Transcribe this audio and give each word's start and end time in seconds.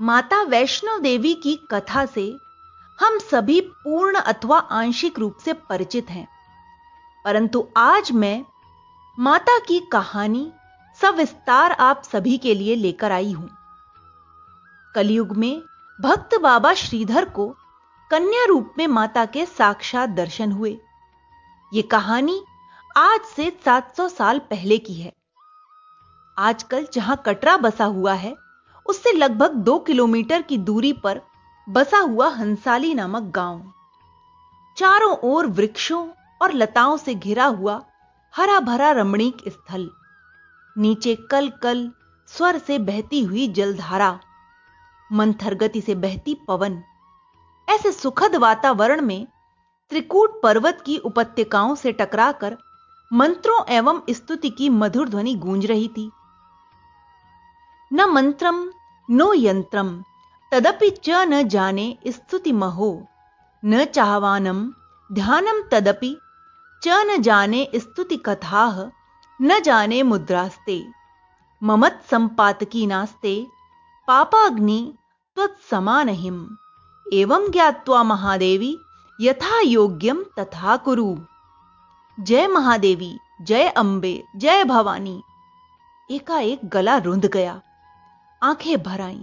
माता 0.00 0.42
वैष्णव 0.42 0.98
देवी 0.98 1.32
की 1.34 1.54
कथा 1.70 2.04
से 2.06 2.22
हम 2.98 3.18
सभी 3.18 3.60
पूर्ण 3.60 4.18
अथवा 4.18 4.58
आंशिक 4.58 5.18
रूप 5.18 5.36
से 5.44 5.52
परिचित 5.52 6.10
हैं। 6.10 6.26
परंतु 7.24 7.66
आज 7.76 8.12
मैं 8.12 8.44
माता 9.18 9.58
की 9.58 9.78
कहानी 9.92 10.52
सविस्तार 11.00 11.72
आप 11.72 12.02
सभी 12.02 12.38
के 12.38 12.54
लिए 12.54 12.74
लेकर 12.74 13.12
आई 13.12 13.32
हूँ। 13.32 13.48
कलयुग 14.94 15.36
में 15.36 15.62
भक्त 16.00 16.38
बाबा 16.42 16.74
श्रीधर 16.74 17.28
को 17.28 17.48
कन्या 18.10 18.44
रूप 18.44 18.74
में 18.78 18.86
माता 18.86 19.24
के 19.24 19.46
साक्षात 19.46 20.10
दर्शन 20.10 20.52
हुए। 20.52 20.78
ये 21.72 21.82
कहानी 21.82 22.42
आज 22.96 23.20
से 23.36 23.50
700 23.64 24.08
साल 24.08 24.38
पहले 24.38 24.78
की 24.78 24.94
है। 24.94 25.12
आजकल 26.38 26.86
जहाँ 26.92 27.22
कटरा 27.26 27.56
बसा 27.56 27.84
हुआ 27.84 28.14
है 28.14 28.36
उससे 28.86 29.12
लगभग 29.12 29.54
दो 29.64 29.78
किलोमीटर 29.78 30.42
की 30.42 30.58
दूरी 30.58 30.92
पर 30.92 31.20
बसा 31.68 31.98
हुआ 31.98 32.28
हंसाली 32.28 32.94
नामक 32.94 33.22
गाँव। 33.22 33.72
चारों 34.76 35.16
ओर 35.24 35.46
वृक्षों 35.46 36.06
और 36.40 36.52
लताओं 36.52 36.96
से 36.96 37.14
घिरा 37.14 37.44
हुआ 37.44 37.82
हरा 38.34 38.60
भरा 38.60 38.90
रमणीक 38.90 39.36
स्थल। 39.48 39.90
नीचे 40.76 41.14
कल 41.30 41.48
कल 41.62 41.90
स्वर 42.26 42.58
से 42.58 42.78
बहती 42.78 43.22
हुई 43.22 43.48
जलधारा 43.48 44.18
मंथर 45.12 45.54
गति 45.54 45.80
से 45.80 45.94
बहती 45.94 46.34
पवन। 46.48 46.82
ऐसे 47.68 47.92
सुखद 47.92 48.36
वातावरण 48.36 49.00
में 49.00 49.26
त्रिकूट 49.90 50.40
पर्वत 50.42 50.82
की 50.86 50.96
उपत्यकाओं 50.96 51.74
से 51.74 51.92
टकराकर 51.92 52.56
मंत्रों 53.12 53.60
एवं 53.68 54.00
स्तुति 54.10 54.50
की 54.50 54.68
मधुर 54.68 55.08
ध्वनि 55.08 55.34
गूंज 55.34 55.66
रही 55.66 55.88
थी। 55.88 56.10
न 57.94 58.04
मंत्रम 58.04 58.72
नो 59.10 59.34
यंत्रम 59.34 60.04
तदपि 60.52 60.90
च 60.90 61.10
न 61.10 61.48
जाने 61.48 61.98
स्तुति 62.06 62.52
महो 62.52 63.06
न 63.64 63.84
चाहवानम 63.84 64.72
ध्यानम 65.12 65.68
तदपि, 65.72 66.16
च 66.82 66.88
न 66.88 67.22
जाने 67.22 67.70
स्तुति 67.74 68.16
कथा 68.16 68.90
न 69.42 69.60
जाने 69.60 70.02
मुद्रास्ते। 70.02 70.86
ममत 71.62 72.02
संपातकी 72.10 72.86
नास्ते, 72.86 73.46
पापाग्नि 74.06 74.94
त्वत्समानहिम। 75.34 76.56
एवं 77.12 77.50
ज्ञात्वा 77.50 78.02
महादेवी, 78.02 78.78
यथा 79.20 79.60
योग्यम 79.60 80.24
तथा 80.38 80.76
कुरु। 80.76 81.16
जय 82.20 82.46
महादेवी, 82.46 83.18
जय 83.42 83.68
अंबे 83.68 84.24
जय 84.36 84.64
भवानी। 84.64 85.22
एकाएक 86.10 86.60
गला 86.64 86.96
रुंध 86.96 87.26
गया। 87.26 87.60
आँखें 88.42 88.82
भर 88.82 89.00
आईं। 89.00 89.22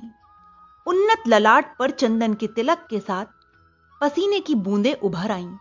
उन्नत 0.88 1.24
ललाट 1.28 1.78
पर 1.78 1.92
चंदन 1.92 2.34
के 2.34 2.48
तिलक 2.48 2.88
के 2.90 3.00
साथ 3.00 3.26
पसीने 4.02 4.40
की 4.40 4.56
बूंदें 4.56 4.94
उभर 4.94 5.32
आईं। 5.32 5.58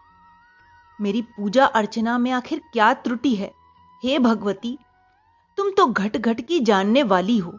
मेरी 1.01 1.23
पूजा 1.23 1.65
अर्चना 1.65 2.19
में 2.19 2.31
आखिर 2.31 2.63
क्या 2.73 2.95
त्रुटि 2.95 3.35
है? 3.35 3.53
हे 4.05 4.19
भगवती, 4.19 4.79
तुम 5.57 5.71
तो 5.71 5.87
घट 5.87 6.17
घट 6.17 6.41
की 6.41 6.61
जानने 6.61 7.03
वाली 7.03 7.39
हो। 7.39 7.59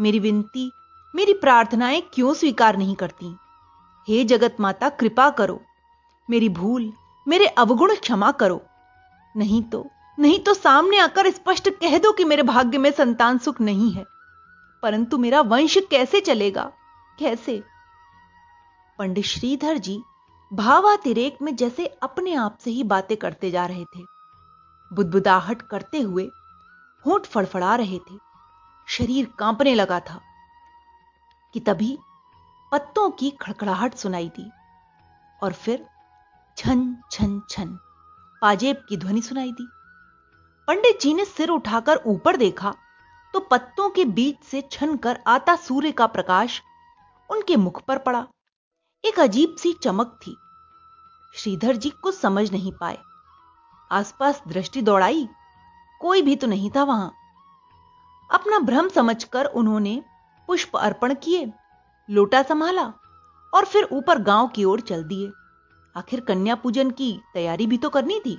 मेरी 0.00 0.18
विनती, 0.18 0.72
मेरी 1.14 1.34
प्रार्थनाएँ 1.34 2.02
क्यों 2.14 2.34
स्वीकार 2.34 2.76
नहीं 2.76 2.94
करती? 2.94 3.36
हे 4.08 4.24
जगत 4.24 4.56
माता, 4.60 4.88
कृपा 4.88 5.30
करो। 5.30 5.62
मेरी 6.30 6.48
भूल, 6.48 6.92
मेरे 7.28 7.46
अवगुण 7.46 7.94
क्षमा 7.94 8.30
करो। 8.30 8.62
नहीं 9.36 9.62
तो 9.62 9.86
नहीं 10.18 10.38
तो 10.38 10.54
सामने 10.54 10.98
आकर 10.98 11.30
स्पष्ट 11.30 11.68
कह 11.68 11.98
दो 11.98 12.12
कि 12.12 12.24
मेरे 12.24 12.42
भाग्य 12.42 12.78
में 12.78 12.90
संतान 12.90 13.38
सुख 13.38 13.60
नहीं 13.60 13.92
है। 13.92 14.04
परंतु 14.82 15.18
मेरा 15.18 15.40
वंश 15.40 15.78
कैसे 15.90 16.20
चलेगा? 16.20 16.72
कैसे? 17.18 17.62
पंडित 18.98 19.24
श्रीधर 19.24 19.78
जी 19.78 20.02
भावातिरेक 20.52 21.38
में 21.42 21.56
जैसे 21.56 21.86
अपने 21.86 22.34
आप 22.34 22.58
से 22.60 22.70
ही 22.70 22.82
बातें 22.82 23.16
करते 23.16 23.50
जा 23.50 23.66
रहे 23.66 23.84
थे। 23.84 24.02
बुदबुदाहट 24.92 25.62
करते 25.62 26.00
हुए 26.00 26.30
होठ 27.06 27.26
फड़फड़ा 27.26 27.74
रहे 27.74 27.98
थे। 27.98 28.18
शरीर 28.88 29.28
कांपने 29.38 29.74
लगा 29.74 30.00
था 30.00 30.20
कि 31.54 31.60
तभी 31.60 31.98
पत्तों 32.72 33.10
की 33.10 33.30
खड़खड़ाहट 33.30 33.94
सुनाई 33.94 34.28
दी 34.28 34.50
और 35.42 35.52
फिर 35.52 35.86
छन 36.56 36.96
छन 37.10 37.40
छन 37.50 37.78
पाजेब 38.42 38.76
की 38.88 38.96
ध्वनि 38.96 39.22
सुनाई 39.22 39.52
दी। 39.52 39.68
पंडित 40.68 41.00
जी 41.00 41.14
ने 41.14 41.24
सिर 41.24 41.48
उठाकर 41.48 41.96
ऊपर 42.06 42.36
देखा 42.36 42.74
तो 43.34 43.40
पत्तों 43.40 43.88
के 43.90 44.04
बीच 44.04 44.44
से 44.44 44.60
छन 44.72 44.96
कर 44.96 45.18
आता 45.26 45.56
सूर्य 45.56 45.92
का 45.92 46.06
प्रकाश 46.06 46.60
उनके 47.30 47.56
मुख 47.56 47.82
पर 47.82 47.98
पड़ा। 47.98 48.26
एक 49.04 49.20
अजीब 49.20 49.56
सी 49.56 49.72
चमक 49.72 50.18
थी। 50.22 50.36
श्रीधर 51.34 51.76
जी 51.76 51.90
कुछ 51.90 52.14
समझ 52.14 52.50
नहीं 52.52 52.72
पाए। 52.72 52.98
आसपास 53.90 54.42
दृष्टि 54.48 54.82
दौड़ाई। 54.82 55.28
कोई 56.00 56.22
भी 56.22 56.36
तो 56.36 56.46
नहीं 56.46 56.70
था 56.70 56.82
वहाँ। 56.82 57.12
अपना 58.30 58.58
भ्रम 58.58 58.88
समझकर 58.88 59.44
उन्होंने 59.44 60.02
पुष्प 60.48 60.76
अर्पण 60.76 61.14
किए, 61.14 61.52
लोटा 62.08 62.42
संभाला 62.42 62.92
और 63.52 63.64
फिर 63.64 63.88
ऊपर 63.92 64.18
गाँव 64.18 64.48
की 64.48 64.64
ओर 64.64 64.80
चल 64.80 65.04
दिए। 65.04 65.30
आखिर 65.96 66.20
कन्या 66.20 66.54
पूजन 66.54 66.90
की 66.90 67.20
तैयारी 67.34 67.66
भी 67.66 67.78
तो 67.78 67.88
करनी 67.88 68.20
थी। 68.20 68.38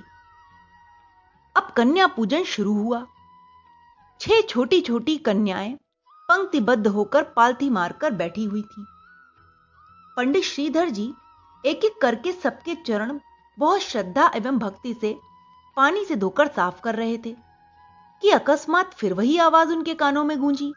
अब 1.56 1.72
कन्या 1.76 2.06
पूजन 2.06 2.44
शुरू 2.44 2.74
हुआ। 2.74 3.04
छह 4.24 4.40
छोटी 4.40 4.80
छोटी 4.80 5.16
कन्याएँ 5.18 5.72
पंक्तिबद्ध 6.28 6.86
होकर 6.86 7.22
पालथी 7.22 7.68
मारकर 7.70 8.10
बैठी 8.10 8.44
हुई 8.44 8.60
थी। 8.62 8.84
पंडित 10.16 10.44
श्रीधर 10.44 10.88
जी 10.88 11.12
एक 11.64 11.84
एक 11.84 12.00
करके 12.02 12.32
सबके 12.32 12.74
चरण 12.86 13.18
बहुत 13.58 13.80
श्रद्धा 13.80 14.30
एवं 14.34 14.58
भक्ति 14.58 14.94
से 15.00 15.14
पानी 15.76 16.04
से 16.04 16.16
धोकर 16.16 16.48
साफ़ 16.48 16.80
कर 16.80 16.94
रहे 16.94 17.18
थे 17.18 17.34
कि 18.22 18.30
अकस्मात 18.30 18.94
फिर 18.94 19.12
वही 19.14 19.36
आवाज़ 19.38 19.72
उनके 19.72 19.94
कानों 19.94 20.22
में 20.24 20.38
गूंजी, 20.40 20.72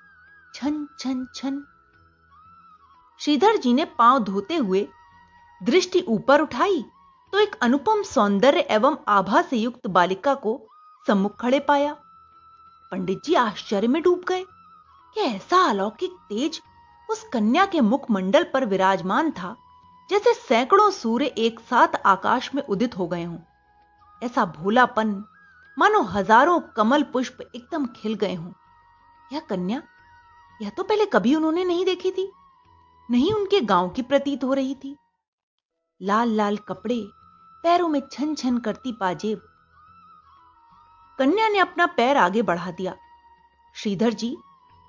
छन 0.56 0.88
छन 1.00 1.26
छन। 1.36 1.64
श्रीधर 3.20 3.58
जी 3.58 3.74
ने 3.74 3.86
पाँव 3.98 4.20
धोते 4.24 4.56
हुए 4.56 4.88
दृष्टि 5.62 6.02
ऊपर 6.08 6.42
उठाई 6.42 6.84
तो 7.34 7.40
एक 7.40 7.56
अनुपम 7.62 8.04
सौंदर्य 8.06 8.66
एवं 8.72 8.98
आभा 9.08 9.42
से 9.42 9.58
युक्त 9.58 9.88
बालिका 9.90 10.34
को 10.36 10.60
सम्मुख 11.08 11.40
खड़े 11.42 11.60
पाया। 11.60 11.96
पंडित 12.92 13.24
जी 13.26 13.34
आश्चर्य 13.36 13.88
में 13.88 14.02
डूब 14.02 14.24
गए 14.28 14.44
कि 15.16 15.22
ऐसा 15.22 15.58
अलौकिक 15.70 16.12
तेज 16.30 16.62
उस 17.10 17.24
कन्या 17.34 17.66
के 17.66 17.82
मुखमंडल 17.82 18.44
पर 18.44 18.66
विराजमान 18.66 19.32
था, 19.32 19.56
जैसे 20.10 20.34
सैकड़ों 20.34 20.90
सूर्य 20.92 21.26
एक 21.38 21.60
साथ 21.60 21.96
आकाश 22.06 22.54
में 22.56 22.62
उदित 22.64 22.98
हो 22.98 23.08
गए 23.08 23.24
हों। 23.24 23.38
ऐसा 24.22 24.46
भोलापन, 24.54 25.24
मानो 25.78 26.02
हज़ारों 26.04 26.60
कमल 26.78 27.04
पुष्प 27.04 27.42
एकदम 27.46 27.86
खिल 27.96 28.14
गए 28.14 28.36
हों। 28.36 28.52
यह 29.32 29.40
कन्या, 29.40 29.82
यह 30.60 30.70
तो 30.70 30.84
पहले 30.84 31.06
कभी 31.06 31.36
उन्होंने 31.36 31.64
नहीं 31.64 31.86
देखी 31.86 32.12
थी, 32.12 32.32
नहीं 33.10 33.34
उनके 33.34 33.62
गाँव 33.64 33.90
की 33.90 34.02
प्रतीत 34.04 34.44
हो 34.44 34.54
रही 34.54 34.76
थी। 34.76 34.96
लाल 36.02 36.30
लाल 36.30 36.58
कपड़े, 36.68 37.02
पैरों 37.64 37.88
में 37.88 38.02
छन 38.12 38.34
छन 38.36 38.58
करती 38.58 38.92
पाजेब 38.92 39.42
कन्या 41.20 41.48
ने 41.50 41.60
अपना 41.60 41.86
पैर 41.88 42.18
आगे 42.18 42.42
बढ़ा 42.42 42.72
दिया। 42.72 42.96
श्रीधर 43.76 44.14
जी 44.14 44.36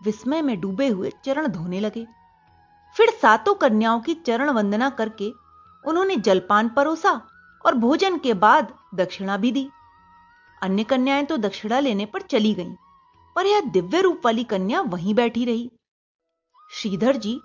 विस्मय 0.00 0.42
में 0.42 0.60
डूबे 0.60 0.88
हुए 0.88 1.12
चरण 1.24 1.46
धोने 1.46 1.80
लगे। 1.80 2.06
फिर 2.96 3.10
सातों 3.12 3.54
कन्याओं 3.54 4.00
की 4.00 4.14
चरण 4.16 4.50
वंदना 4.50 4.90
करके 4.90 5.30
उन्होंने 5.84 6.16
जलपान 6.16 6.68
परोसा 6.68 7.20
और 7.64 7.74
भोजन 7.74 8.18
के 8.18 8.34
बाद 8.34 8.74
दक्षिणा 8.94 9.36
भी 9.36 9.52
दी। 9.52 9.68
अन्य 10.62 10.84
कन्याएँ 10.84 11.24
तो 11.24 11.36
दक्षिणा 11.36 11.80
लेने 11.80 12.06
पर 12.06 12.22
चली 12.22 12.54
गईं, 12.54 12.74
पर 13.36 13.46
यह 13.46 13.60
दिव्य 13.60 14.00
रूप 14.00 14.20
वाली 14.24 14.44
कन्या 14.44 14.80
वहीं 14.80 15.14
बैठी 15.14 15.44
रही। 15.44 15.70
श्रीधर 16.72 17.16
जी 17.16 17.40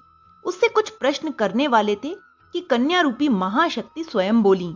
उससे 0.45 0.67
कुछ 0.67 0.90
प्रश्न 0.90 1.31
करने 1.31 1.67
वाले 1.67 1.96
थे 1.96 2.16
कि 2.55 2.59
कन्या 2.61 3.02
रूपी 3.02 3.29
महाशक्ति 3.29 4.03
स्वयं 4.03 4.41
बोली। 4.43 4.73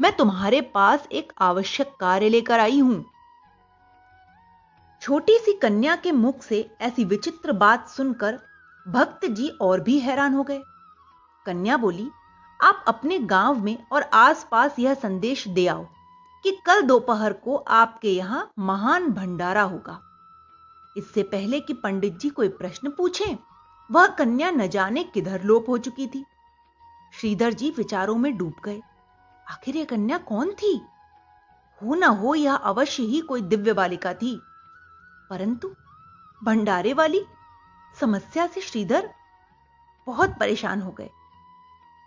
मैं 0.00 0.12
तुम्हारे 0.16 0.60
पास 0.60 1.06
एक 1.12 1.32
आवश्यक 1.38 1.92
कार्य 2.00 2.28
लेकर 2.28 2.60
आई 2.60 2.78
हूँ। 2.78 3.04
छोटी 5.02 5.36
सी 5.38 5.52
कन्या 5.52 5.96
के 5.96 6.12
मुख 6.12 6.42
से 6.42 6.70
ऐसी 6.80 7.04
विचित्र 7.04 7.52
बात 7.52 7.88
सुनकर 7.88 8.38
भक्त 8.86 9.26
जी 9.26 9.48
और 9.60 9.80
भी 9.80 9.98
हैरान 9.98 10.34
हो 10.34 10.42
गए। 10.42 10.60
कन्या 11.46 11.76
बोली, 11.76 12.08
आप 12.60 12.84
अपने 12.88 13.18
गाँव 13.18 13.60
में 13.60 13.76
और 13.92 14.02
आसपास 14.02 14.78
यह 14.78 14.94
संदेश 14.94 15.46
दे 15.48 15.66
आओ 15.66 15.86
कि 16.44 16.58
कल 16.66 16.82
दोपहर 16.82 17.32
को 17.32 17.56
आपके 17.56 18.10
यहाँ 18.10 18.50
महान 18.58 19.10
भंडारा 19.10 19.62
होगा। 19.62 20.00
इससे 20.96 21.22
पहले 21.22 21.60
कि 21.60 21.72
पंडित 21.74 22.18
जी 22.18 22.28
कोई 22.28 22.48
प्रश्न 22.48 22.90
पूछें, 22.90 23.36
वह 23.90 24.06
कन्या 24.08 24.50
न 24.50 24.66
जाने 24.66 25.04
किधर 25.04 25.42
लोप 25.42 25.68
हो 25.68 25.78
चुकी 25.78 26.06
थी। 26.06 26.24
श्रीधर 27.12 27.52
जी 27.52 27.70
विचारों 27.70 28.16
में 28.16 28.36
डूब 28.36 28.54
गए। 28.64 28.80
आखिर 29.50 29.76
यह 29.76 29.84
कन्या 29.84 30.18
कौन 30.18 30.52
थी? 30.52 30.86
हो 31.82 31.94
ना 31.94 32.06
हो, 32.06 32.34
यह 32.34 32.54
अवश्य 32.54 33.02
ही 33.02 33.20
कोई 33.20 33.40
दिव्य 33.40 33.72
बालिका 33.72 34.14
थी। 34.14 34.40
परंतु 35.30 35.74
भंडारे 36.44 36.92
वाली 36.92 37.24
समस्या 38.00 38.46
से 38.46 38.60
श्रीधर 38.60 39.10
बहुत 40.06 40.30
परेशान 40.40 40.82
हो 40.82 40.90
गए। 40.90 41.10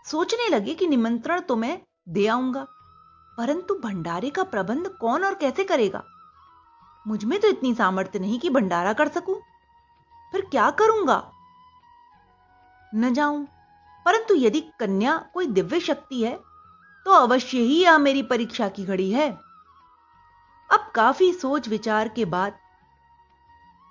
सोचने 0.05 0.49
लगे 0.49 0.73
कि 0.73 0.87
निमंत्रण 0.87 1.41
तो 1.41 1.55
मैं 1.55 1.81
दे 2.09 2.27
आऊँगा, 2.27 2.67
परंतु 3.37 3.75
भंडारे 3.75 4.29
का 4.29 4.43
प्रबंध 4.43 4.87
कौन 4.87 5.23
और 5.23 5.35
कैसे 5.35 5.63
करेगा? 5.63 6.03
मुझमें 7.07 7.39
तो 7.39 7.47
इतनी 7.47 7.73
सामर्थ्य 7.73 8.19
नहीं 8.19 8.39
कि 8.39 8.49
भंडारा 8.49 8.93
कर 8.93 9.07
सकूँ। 9.07 9.41
फिर 10.31 10.41
क्या 10.41 10.69
करूँगा? 10.71 11.31
न 12.95 13.13
जाऊँ। 13.13 13.47
परंतु 14.05 14.35
यदि 14.35 14.61
कन्या 14.79 15.17
कोई 15.33 15.47
दिव्य 15.47 15.79
शक्ति 15.79 16.23
है 16.23 16.52
तो 17.05 17.11
अवश्य 17.11 17.57
ही 17.57 17.81
यह 17.83 17.97
मेरी 17.97 18.21
परीक्षा 18.23 18.67
की 18.67 18.85
घड़ी 18.85 19.09
है। 19.11 19.29
अब 20.69 20.91
काफ़ी 20.95 21.31
सोच 21.33 21.67
विचार 21.67 22.07
के 22.07 22.25
बाद 22.25 22.53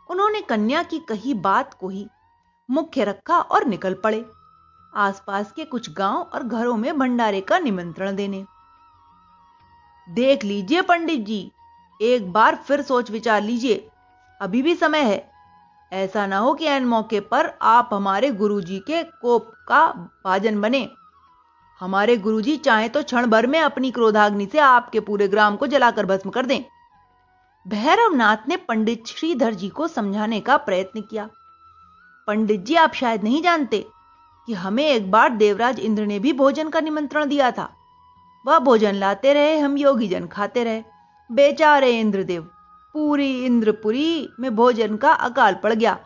उन्होंने 0.09 0.41
कन्या 0.41 0.83
की 0.83 0.99
कही 0.99 1.35
बात 1.35 1.75
को 1.75 1.89
ही 1.89 2.07
मुख्य 2.69 3.05
रखा 3.05 3.39
और 3.39 3.65
निकल 3.65 3.95
पड़े। 3.95 4.25
आसपास 4.93 5.53
के 5.53 5.65
कुछ 5.65 5.91
गाँव 5.93 6.21
और 6.35 6.43
घरों 6.43 6.77
में 6.77 6.99
भंडारे 6.99 7.41
का 7.41 7.59
निमंत्रण 7.59 8.17
देने। 8.17 8.45
देख 10.09 10.45
लीजिए 10.45 10.83
पंडित 10.83 11.21
जी, 11.21 11.51
एक 12.01 12.33
बार 12.33 12.57
फिर 12.57 12.83
सोच 12.83 13.11
विचार 13.11 13.43
लीजिए, 13.43 13.91
अभी 14.41 14.63
भी 14.63 14.75
समय 14.75 15.03
है। 15.03 15.31
ऐसा 15.93 16.27
ना 16.27 16.39
हो 16.39 16.55
कि 16.55 16.65
एन 16.65 16.85
मौके 16.85 17.21
पर 17.21 17.53
आप 17.63 17.91
हमारे 17.93 18.31
गुरुजी 18.31 18.79
के 18.79 19.03
कोप 19.03 19.53
का 19.69 19.87
भाजन 20.25 20.61
बने। 20.61 20.89
हमारे 21.83 22.17
गुरुजी 22.17 22.57
चाहे 22.57 22.89
तो 22.89 23.03
क्षण 23.03 23.27
भर 23.27 23.47
में 23.47 23.59
अपनी 23.61 23.91
क्रोधाग्नि 23.91 24.47
से 24.53 24.59
आपके 24.59 25.01
पूरे 25.01 25.27
ग्राम 25.29 25.57
को 25.57 25.67
जलाकर 25.67 26.07
भस्म 26.07 26.31
कर 26.31 26.47
दें। 26.47 26.63
भैरवनाथ 27.67 28.49
ने 28.49 28.57
पंडित 28.57 29.07
श्रीधर 29.07 29.55
जी 29.55 29.69
को 29.69 29.89
समझाने 29.89 30.41
का 30.41 30.57
प्रयत्न 30.57 31.01
किया। 31.01 31.29
पंडित 32.27 32.61
जी, 32.61 32.75
आप 32.75 32.93
शायद 32.95 33.25
नहीं 33.25 33.43
जानते 33.43 33.85
कि 34.49 34.53
हमें 34.53 34.85
एक 34.85 35.11
बार 35.11 35.31
देवराज 35.31 35.81
इंद्र 35.81 36.07
ने 36.07 36.19
भी 36.19 36.33
भोजन 36.33 36.69
का 36.69 36.81
निमंत्रण 36.81 37.29
दिया 37.29 37.51
था। 37.51 37.69
वह 38.47 38.59
भोजन 38.59 38.95
लाते 38.95 39.33
रहे, 39.33 39.59
हम 39.59 39.77
योगी 39.79 40.09
जन 40.09 40.27
खाते 40.27 40.65
रहे। 40.65 40.83
बेचारे 41.31 41.91
इंद्रदेव, 42.01 42.43
पूरी 42.95 43.45
इंद्रपुरी 43.45 44.29
में 44.41 44.55
भोजन 44.57 44.97
का 44.97 45.13
अकाल 45.13 45.55
पड़ 45.55 45.75
गया। 45.75 45.99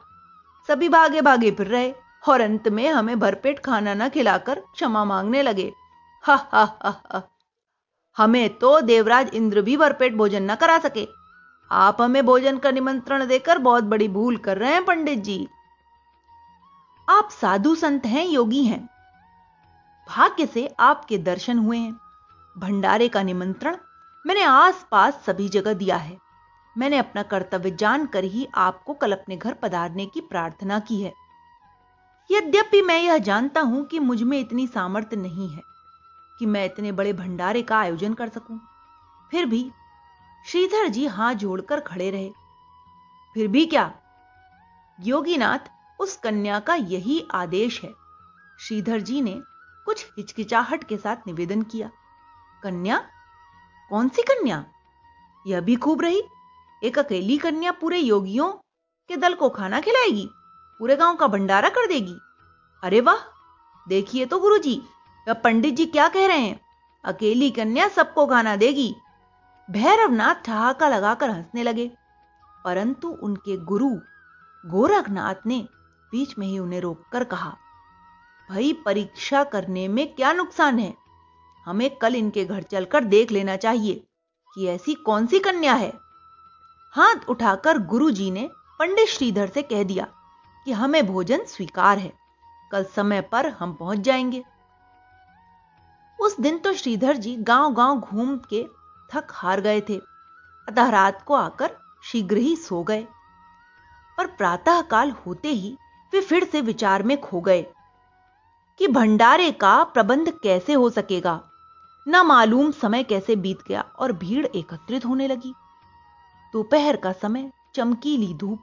सभी 0.69 0.89
भागे 0.89 1.21
भागे 1.21 1.51
फिर 1.51 1.67
रहे। 1.67 1.95
और 2.29 2.41
अंत 2.41 2.69
में 2.69 2.89
हमें 2.89 3.19
भरपेट 3.19 3.59
खाना 3.59 3.95
न 3.95 4.09
खिलाकर 4.09 4.61
क्षमा 4.75 5.05
मांगने 5.05 5.43
लगे। 5.43 5.73
हा 6.25 6.35
हा 6.53 6.65
हा 6.83 7.23
हमें 8.17 8.59
तो 8.59 8.81
देवराज 8.81 9.31
इंद्र 9.35 9.63
भी 9.63 9.77
भरपेट 9.77 10.15
भोजन 10.15 10.51
न 10.51 10.55
करा 10.55 10.79
सके। 10.79 11.07
आप 11.71 12.01
हमें 12.01 12.25
भोजन 12.27 12.59
का 12.59 12.71
निमंत्रण 12.71 13.27
देकर 13.27 13.59
बहुत 13.59 13.85
बड़ी 13.85 14.09
भूल 14.09 14.37
कर 14.37 14.59
रहे 14.59 14.73
हैं, 14.73 14.85
पंडित 14.85 15.19
जी। 15.19 15.47
आप 17.09 17.29
साधु 17.31 17.75
संत 17.75 18.07
हैं, 18.07 18.27
योगी 18.27 18.65
हैं। 18.65 18.89
भाग्य 20.07 20.47
से 20.47 20.67
आपके 20.81 21.19
दर्शन 21.19 21.59
हुए 21.59 21.79
हैं। 21.79 21.93
भंडारे 22.57 23.09
का 23.09 23.23
निमंत्रण 23.23 23.77
मैंने 24.25 24.43
आसपास 24.43 25.23
सभी 25.27 25.49
जगह 25.49 25.75
दिया 25.75 25.97
है। 25.97 26.17
मैंने 26.77 26.99
अपना 26.99 27.23
कर्तव्य 27.23 27.71
जानकर 27.71 28.25
ही 28.25 28.47
आपको 28.55 28.95
कल 28.95 29.13
अपने 29.13 29.37
घर 29.37 29.55
पधारने 29.55 30.07
की 30.07 30.21
प्रार्थना 30.21 30.79
की 30.79 31.01
है। 31.03 31.13
यद्यपि 32.31 32.83
मैं 32.83 32.99
यह 32.99 33.19
जानता 33.19 33.61
हूँ 33.61 33.85
कि 33.85 33.99
मुझमें 33.99 34.41
इतनी 34.41 34.67
सामर्थ्य 34.67 35.17
नहीं 35.17 35.49
है 35.49 35.63
कि 36.39 36.47
मैं 36.47 36.65
इतने 36.65 36.93
बड़े 36.93 37.13
भंडारे 37.13 37.63
का 37.63 37.79
आयोजन 37.79 38.15
कर 38.15 38.29
सकूँ। 38.29 38.61
फिर 39.31 39.47
भी 39.47 39.71
श्रीधर 40.49 40.89
जी 40.89 41.07
हाथ 41.07 41.35
जोड़कर 41.35 41.81
खड़े 41.81 42.11
रहे। 42.11 42.31
फिर 43.35 43.49
भी 43.49 43.67
क्या? 43.67 43.95
योगीनाथ, 45.01 45.59
उस 46.01 46.17
कन्या 46.17 46.61
का 46.61 46.75
यही 46.75 47.29
आदेश 47.35 47.83
है। 47.83 47.95
श्रीधर 48.61 49.01
जी 49.01 49.21
ने 49.21 49.41
कुछ 49.85 50.07
हिचकिचाहट 50.17 50.85
के 50.85 50.97
साथ 50.97 51.17
निवेदन 51.27 51.63
किया। 51.63 51.91
कन्या? 52.63 52.99
कौन 53.91 54.09
सी 54.09 54.23
कन्या? 54.23 54.65
यह 55.47 55.61
भी 55.61 55.77
खूब 55.77 56.01
रही। 56.01 56.23
एक 56.85 56.99
अकेली 56.99 57.39
कन्या 57.39 57.73
पूरे 57.73 57.99
योगियों 57.99 58.53
के 59.09 59.17
दल 59.17 59.35
को 59.35 59.49
खाना 59.49 59.81
खिलाएगी? 59.81 60.29
पूरे 60.79 60.97
गाँव 60.97 61.17
का 61.17 61.27
भंडारा 61.27 61.69
कर 61.69 61.87
देगी। 61.87 62.17
अरे 62.85 63.01
वाह, 63.01 63.17
देखिए 63.89 64.27
तो 64.27 64.39
गुरुजी 64.39 64.83
वह 65.29 65.35
पंडित 65.35 65.75
जी 65.75 65.87
क्या 65.87 66.09
कह 66.09 66.27
रहे 66.27 66.39
हैं? 66.39 66.61
अकेली 67.05 67.51
कन्या 67.51 67.89
सबको 67.89 68.27
खाना 68.27 68.57
देगी। 68.57 68.97
भैरवनाथ 69.71 70.35
ठहाका 70.35 70.89
लगाकर 70.89 71.31
हंसने 71.31 71.63
लगे। 71.63 71.93
परंतु 72.65 73.09
उनके 73.23 73.57
गुरु 73.57 73.91
गोरखनाथ 74.67 75.35
ने 75.47 75.69
बीच 76.13 76.39
में 76.39 76.47
ही 76.47 76.59
उन्हें 76.59 76.81
रोककर 76.81 77.25
कहा, 77.25 77.57
भाई, 78.51 78.73
परीक्षा 78.73 79.45
करने 79.45 79.89
में 79.89 80.15
क्या 80.15 80.33
नुकसान 80.33 80.79
है? 80.79 80.95
हमें 81.67 81.97
कल 81.97 82.15
इनके 82.15 82.45
घर 82.45 82.63
चलकर 82.63 83.05
देख 83.05 83.31
लेना 83.31 83.57
चाहिए 83.57 84.07
कि 84.55 84.67
ऐसी 84.67 84.95
कौन 84.95 85.27
सी 85.27 85.39
कन्या 85.39 85.75
है। 85.75 85.93
हाथ 86.93 87.17
उठाकर 87.29 87.79
गुरुजी 87.79 88.31
ने 88.31 88.51
पंडित 88.79 89.09
श्रीधर 89.09 89.49
से 89.49 89.63
कह 89.63 89.83
दिया 89.83 90.07
कि 90.67 90.73
हमें 90.73 91.07
भोजन 91.07 91.45
स्वीकार 91.45 91.99
है। 91.99 92.13
कल 92.73 92.85
समय 92.85 93.21
पर 93.21 93.47
हम 93.49 93.75
पहुँच 93.75 93.99
जाएँगे। 93.99 94.45
उस 96.21 96.41
दिन 96.41 96.59
तो 96.59 96.73
श्रीधर 96.73 97.17
जी 97.17 97.37
गाँव 97.37 97.75
गाँव 97.75 98.01
घूम 98.01 98.37
के 98.39 98.67
थक 99.13 99.27
हार 99.31 99.61
गए 99.61 99.81
थे। 99.81 99.97
अतः 100.69 100.89
रात 100.89 101.23
को 101.23 101.35
आकर 101.35 101.77
शीघ्र 102.05 102.37
ही 102.37 102.57
सो 102.57 102.83
गए। 102.83 103.07
पर 104.19 104.27
प्रातः 104.27 104.81
काल 104.81 105.11
होते 105.11 105.49
ही 105.49 105.79
वे 106.13 106.21
फिर 106.21 106.45
से 106.45 106.61
विचार 106.61 107.03
में 107.03 107.21
खो 107.21 107.41
गए 107.41 107.63
कि 108.79 108.89
भंडारे 108.89 109.51
का 109.53 109.85
प्रबंध 109.85 110.33
कैसे 110.43 110.73
हो 110.73 110.91
सकेगा। 110.91 111.41
न 112.09 112.17
मालूम 112.17 112.71
समय 112.71 113.03
कैसे 113.03 113.37
बीत 113.37 113.59
गया 113.69 113.81
और 113.81 114.13
भीड़ 114.13 114.47
एकत्रित 114.47 115.07
होने 115.07 115.29
लगी। 115.29 115.55
दोपहर 116.53 116.97
का 116.97 117.13
समय 117.13 117.53
चमकीली 117.75 118.35
धूप 118.35 118.59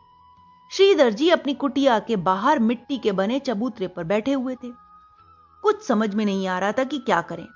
श्रीधर 0.73 1.09
जी 1.09 1.29
अपनी 1.29 1.53
कुटिया 1.53 1.99
के 1.99 2.15
बाहर 2.15 2.59
मिट्टी 2.59 2.97
के 2.97 3.11
बने 3.11 3.39
चबूतरे 3.39 3.87
पर 3.87 4.03
बैठे 4.03 4.33
हुए 4.33 4.55
थे। 4.55 4.71
कुछ 5.61 5.83
समझ 5.83 6.15
में 6.15 6.25
नहीं 6.25 6.47
आ 6.47 6.59
रहा 6.59 6.71
था 6.71 6.83
कि 6.83 6.99
क्या 6.99 7.21
करें। 7.21 7.47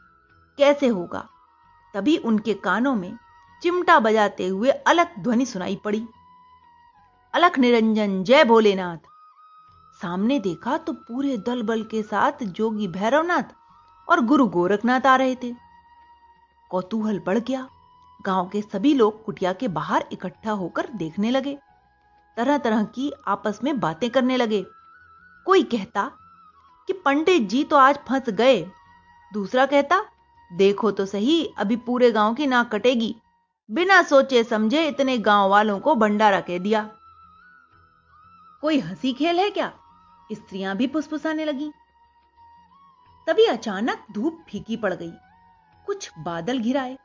कैसे 0.57 0.87
होगा? 0.87 1.29
तभी 1.93 2.17
उनके 2.17 2.53
कानों 2.53 2.95
में 2.95 3.17
चिमटा 3.61 3.99
बजाते 3.99 4.47
हुए 4.47 4.69
अलग 4.69 5.07
ध्वनि 5.19 5.45
सुनाई 5.45 5.75
पड़ी। 5.75 6.07
अलख 7.33 7.59
निरंजन, 7.59 8.23
जय 8.23 8.43
भोलेनाथ। 8.43 8.97
सामने 10.01 10.39
देखा 10.39 10.77
तो 10.77 10.93
पूरे 10.93 11.37
दल 11.37 11.63
बल 11.63 11.83
के 11.83 12.03
साथ 12.03 12.43
जोगी 12.43 12.87
भैरवनाथ 12.87 13.55
और 14.09 14.21
गुरु 14.21 14.47
गोरखनाथ 14.47 15.01
आ 15.01 15.15
रहे 15.15 15.35
थे। 15.35 15.55
कौतूहल 16.69 17.19
बढ़ 17.19 17.39
गया। 17.39 17.69
गाँव 18.25 18.47
के 18.47 18.61
सभी 18.61 18.93
लोग 18.93 19.23
कुटिया 19.23 19.53
के 19.53 19.67
बाहर 19.67 20.05
इकट्ठा 20.11 20.51
होकर 20.51 20.87
देखने 20.95 21.31
लगे। 21.31 21.59
तरह 22.37 22.57
तरह 22.57 22.83
की 22.83 23.11
आपस 23.27 23.59
में 23.63 23.79
बातें 23.79 24.09
करने 24.09 24.37
लगे। 24.37 24.65
कोई 25.45 25.63
कहता 25.63 26.11
कि 26.87 26.93
पंडित 26.93 27.41
जी 27.41 27.63
तो 27.63 27.75
आज 27.75 27.99
फंस 28.07 28.29
गए। 28.29 28.61
दूसरा 29.31 29.65
कहता, 29.65 30.05
देखो 30.51 30.91
तो 30.91 31.05
सही, 31.05 31.45
अभी 31.57 31.75
पूरे 31.75 32.11
गाँव 32.11 32.33
की 32.33 32.47
नाक 32.47 32.71
कटेगी। 32.71 33.15
बिना 33.69 34.01
सोचे 34.03 34.43
समझे 34.43 34.87
इतने 34.87 35.17
गाँव 35.17 35.49
वालों 35.49 35.79
को 35.79 35.95
भंडारा 35.95 36.39
कह 36.41 36.59
दिया। 36.59 36.89
कोई 38.61 38.79
हँसी 38.79 39.13
खेल 39.13 39.39
है 39.39 39.49
क्या? 39.49 39.71
स्त्रियाँ 40.31 40.75
भी 40.75 40.87
फुसफुसाने 40.87 41.45
लगी। 41.45 41.71
तभी 43.27 43.45
अचानक 43.45 44.05
धूप 44.11 44.45
फीकी 44.49 44.77
पड़ 44.77 44.93
गई। 44.93 45.11
कुछ 45.85 46.11
बादल 46.19 46.59
घिराए 46.59 46.97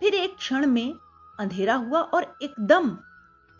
फिर 0.00 0.14
एक 0.14 0.36
क्षण 0.36 0.66
में 0.66 0.92
अंधेरा 1.40 1.74
हुआ 1.74 2.00
और 2.00 2.38
एकदम 2.42 2.90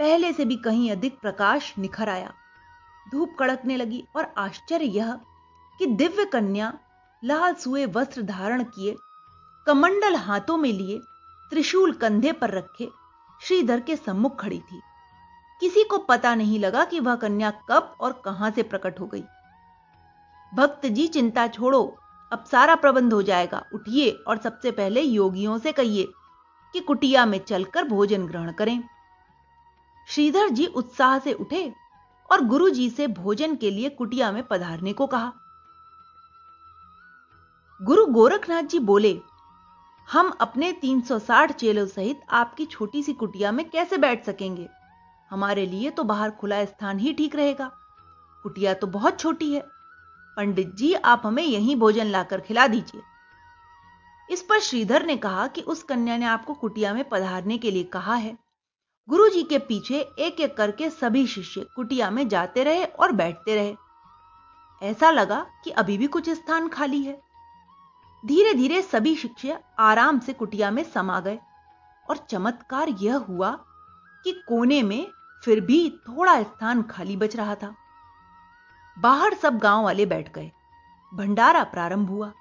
पहले 0.01 0.33
से 0.33 0.45
भी 0.45 0.57
कहीं 0.57 0.91
अधिक 0.91 1.19
प्रकाश 1.19 1.75
निखर 1.79 2.09
आया। 2.09 2.33
धूप 3.13 3.37
कड़कने 3.39 3.77
लगी 3.77 4.05
और 4.17 4.35
आश्चर्य 4.39 4.85
यह 4.85 5.13
कि 5.79 5.87
दिव्य 5.87 6.25
कन्या 6.25 6.79
लाल 7.25 7.55
सुए 7.55 7.87
वस्त्र 7.87 8.23
धारण 8.23 8.63
किए, 8.63 8.97
कमंडल 9.67 10.17
हाथों 10.17 10.57
में 10.57 10.73
लिए, 10.73 10.99
त्रिशूल 11.51 11.93
कंधे 11.93 12.33
पर 12.33 12.51
रखे, 12.51 12.89
श्रीधर 13.43 13.81
के 13.81 13.97
सम्मुख 13.97 14.41
खड़ी 14.41 14.59
थी। 14.59 14.81
किसी 15.61 15.85
को 15.85 15.99
पता 15.99 16.35
नहीं 16.35 16.59
लगा 16.59 16.85
कि 16.85 17.01
वह 17.01 17.15
कन्या 17.15 17.51
कब 17.51 17.97
और 18.01 18.23
कहाँ 18.25 18.51
से 18.51 18.63
प्रकट 18.63 19.01
हो 19.01 19.07
गई। 19.07 19.25
भक्त 20.55 20.87
जी, 20.87 21.07
चिंता 21.07 21.47
छोड़ो, 21.49 21.99
अब 22.33 22.45
सारा 22.45 22.75
प्रबंध 22.75 23.13
हो 23.13 23.23
जाएगा। 23.23 23.65
उठिए 23.75 24.11
और 24.11 24.39
सबसे 24.39 24.71
पहले 24.71 25.01
योगियों 25.01 25.59
से 25.59 25.73
कहिए 25.73 26.09
कि 26.73 26.81
कुटिया 26.81 27.27
में 27.27 27.39
चलकर 27.39 27.85
भोजन 27.85 28.27
ग्रहण 28.27 28.53
करें। 28.53 28.83
श्रीधर 30.11 30.49
जी 30.49 30.67
उत्साह 30.67 31.19
से 31.19 31.33
उठे 31.33 31.73
और 32.33 32.41
गुरु 32.41 32.71
जी 32.71 32.91
से 32.91 33.07
भोजन 33.07 33.57
के 33.57 33.71
लिए 33.71 33.89
कुटिया 33.89 34.33
में 34.33 34.43
पधारने 34.43 34.93
को 34.93 35.07
कहा। 35.07 35.33
गुरु 37.83 38.07
गोरखनाथ 38.07 38.63
जी 38.63 38.79
बोले, 38.79 39.21
हम 40.13 40.31
अपने 40.41 40.73
360 40.73 41.53
चेलों 41.53 41.87
सहित 41.87 42.21
आपकी 42.31 42.67
छोटी 42.67 43.03
सी 43.03 43.13
कुटिया 43.13 43.53
में 43.53 43.71
कैसे 43.71 43.99
बैठ 43.99 44.27
सकेंगे? 44.27 44.69
हमारे 45.31 45.67
लिए 45.67 45.91
तो 45.91 46.05
बाहर 46.05 46.31
खुला 46.31 46.65
स्थान 46.65 46.99
ही 46.99 47.13
ठीक 47.13 47.37
रहेगा। 47.37 47.71
कुटिया 48.43 48.75
तो 48.75 48.87
बहुत 48.87 49.21
छोटी 49.21 49.55
है। 49.55 49.63
पंडित 50.37 50.75
जी, 50.75 50.93
आप 50.95 51.23
हमें 51.25 51.43
यही 51.43 51.77
भोजन 51.77 52.07
लाकर 52.07 52.41
खिला 52.41 52.67
दीजिए। 52.67 53.01
इस 54.31 54.43
पर 54.43 54.61
श्रीधर 54.61 55.07
ने 55.07 55.17
कहा 55.17 55.47
कि 55.47 55.61
उस 55.61 55.83
कन्या 55.83 56.17
ने 56.17 56.27
आपको 56.27 56.55
कुटिया 56.55 56.95
में 56.95 57.09
पधारने 57.09 57.59
के 57.59 57.71
लिए 57.71 57.85
कहा 57.85 58.15
है। 58.15 58.50
गुरु 59.09 59.29
जी 59.29 59.43
के 59.43 59.59
पीछे 59.59 60.01
एक 60.19 60.41
एक 60.41 60.57
करके 60.57 60.91
सभी 60.91 61.27
शिष्य 61.27 61.61
कुटिया 61.77 62.11
में 62.11 62.29
जाते 62.29 62.65
रहे 62.65 62.85
और 62.85 63.13
बैठते 63.13 63.55
रहे। 63.55 63.75
ऐसा 64.83 65.11
लगा 65.11 65.47
कि 65.65 65.71
अभी 65.71 65.99
भी 65.99 66.07
कुछ 66.07 66.29
स्थान 66.31 66.69
खाली 66.69 67.03
है। 67.03 67.21
धीरे 68.27 68.55
धीरे 68.55 68.83
सभी 68.83 69.15
शिष्य 69.17 69.59
आराम 69.79 70.19
से 70.19 70.33
कुटिया 70.33 70.71
में 70.71 70.83
समा 70.85 71.21
गए 71.21 71.39
और 72.11 72.17
चमत्कार 72.17 72.89
यह 72.89 73.17
हुआ 73.17 73.51
कि 74.25 74.33
कोने 74.49 74.83
में 74.83 75.07
फिर 75.45 75.61
भी 75.61 75.91
थोड़ा 76.09 76.43
स्थान 76.43 76.83
खाली 76.83 77.17
बच 77.17 77.37
रहा 77.37 77.55
था। 77.55 77.75
बाहर 78.99 79.35
सब 79.35 79.59
गाँव 79.59 79.85
वाले 79.85 80.07
बैठ 80.07 80.33
गए। 80.35 80.51
भंडारा 81.15 81.65
प्रारंभ 81.65 82.09
हुआ। 82.09 82.33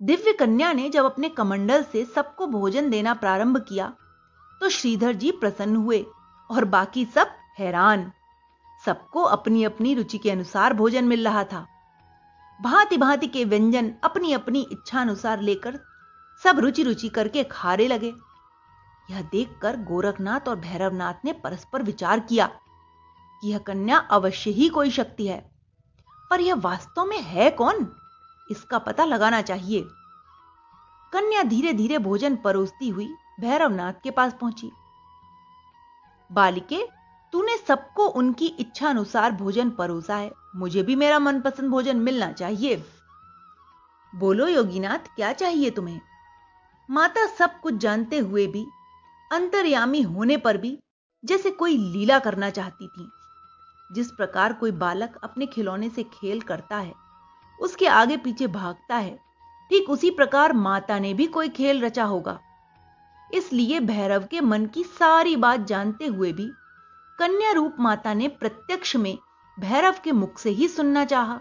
दिव्य 0.00 0.32
कन्या 0.32 0.72
ने 0.72 0.88
जब 0.90 1.04
अपने 1.04 1.28
कमंडल 1.28 1.82
से 1.82 2.04
सबको 2.04 2.46
भोजन 2.46 2.90
देना 2.90 3.14
प्रारंभ 3.14 3.58
किया 3.68 3.92
तो 4.62 4.68
श्रीधर 4.68 5.12
जी 5.12 5.30
प्रसन्न 5.30 5.76
हुए 5.76 6.06
और 6.50 6.64
बाकी 6.64 7.04
सब 7.04 7.30
हैरान। 7.58 8.12
सबको 8.86 9.22
अपनी 9.22 9.64
अपनी 9.64 9.94
रुचि 9.94 10.18
के 10.18 10.30
अनुसार 10.30 10.74
भोजन 10.74 11.04
मिल 11.04 11.28
रहा 11.28 11.44
था। 11.44 11.66
भांति 12.62 12.96
भांति 12.96 13.26
के 13.26 13.44
व्यंजन 13.44 13.92
अपनी 14.04 14.32
अपनी 14.32 14.66
इच्छानुसार 14.72 15.40
लेकर 15.40 15.80
सब 16.44 16.58
रुचि 16.58 16.82
रुचि 16.82 17.08
करके 17.08 17.44
खारे 17.44 17.88
लगे। 17.88 18.12
यह 19.10 19.22
देखकर 19.22 19.76
गोरखनाथ 19.76 20.48
और 20.48 20.56
भैरवनाथ 20.56 21.14
ने 21.24 21.32
परस्पर 21.32 21.82
विचार 21.82 22.20
किया 22.20 22.46
कि 23.42 23.52
यह 23.52 23.58
कन्या 23.58 23.98
अवश्य 23.98 24.50
ही 24.50 24.68
कोई 24.68 24.90
शक्ति 24.90 25.26
है। 25.26 25.50
पर 26.30 26.40
यह 26.40 26.54
वास्तव 26.54 27.04
में 27.04 27.20
है 27.20 27.50
कौन? 27.50 27.96
इसका 28.50 28.78
पता 28.78 29.04
लगाना 29.04 29.42
चाहिए। 29.42 29.84
कन्या 31.12 31.42
धीरे 31.42 31.72
धीरे 31.72 31.98
भोजन 31.98 32.36
परोसती 32.36 32.88
हुई 32.88 33.14
भैरवनाथ 33.40 33.92
के 34.02 34.10
पास 34.10 34.32
पहुँची। 34.40 34.72
बालिके, 36.32 36.88
तूने 37.32 37.56
सबको 37.56 38.06
उनकी 38.06 38.46
इच्छा 38.46 38.88
अनुसार 38.88 39.32
भोजन 39.32 39.70
परोसा 39.70 40.16
है। 40.16 40.32
मुझे 40.56 40.82
भी 40.82 40.96
मेरा 40.96 41.18
मनपसंद 41.18 41.70
भोजन 41.70 41.96
मिलना 41.96 42.32
चाहिए। 42.32 42.84
बोलो, 44.14 44.46
योगीनाथ, 44.46 44.98
क्या 44.98 45.32
चाहिए 45.32 45.70
तुम्हें? 45.70 46.00
माता 46.90 47.26
सब 47.26 47.60
कुछ 47.60 47.74
जानते 47.74 48.18
हुए 48.18 48.46
भी, 48.46 48.66
अंतर्यामी 49.32 50.02
होने 50.02 50.36
पर 50.36 50.56
भी, 50.56 50.78
जैसे 51.24 51.50
कोई 51.50 51.76
लीला 51.76 52.18
करना 52.18 52.50
चाहती 52.50 52.88
थी। 52.88 53.10
जिस 53.92 54.10
प्रकार 54.10 54.52
कोई 54.52 54.70
बालक 54.70 55.20
अपने 55.24 55.46
खिलौने 55.46 55.88
से 55.88 56.02
खेल 56.02 56.40
करता 56.40 56.76
है, 56.76 56.94
उसके 57.60 57.86
आगे 57.86 58.16
पीछे 58.16 58.46
भागता 58.46 58.96
है, 58.96 59.18
ठीक 59.70 59.90
उसी 59.90 60.10
प्रकार 60.10 60.52
माता 60.52 60.98
ने 60.98 61.14
भी 61.14 61.26
कोई 61.26 61.48
खेल 61.48 61.84
रचा 61.84 62.04
होगा। 62.04 62.40
इसलिए 63.34 63.80
भैरव 63.80 64.24
के 64.24 64.40
मन 64.40 64.66
की 64.66 64.84
सारी 64.84 65.36
बात 65.36 65.60
जानते 65.60 66.06
हुए 66.06 66.32
भी 66.32 66.50
कन्या 67.18 67.52
रूप 67.52 67.76
माता 67.80 68.14
ने 68.14 68.28
प्रत्यक्ष 68.28 68.96
में 68.96 69.18
भैरव 69.60 69.94
के 70.04 70.12
मुख 70.12 70.38
से 70.38 70.50
ही 70.50 70.68
सुनना 70.68 71.04
चाहा। 71.04 71.40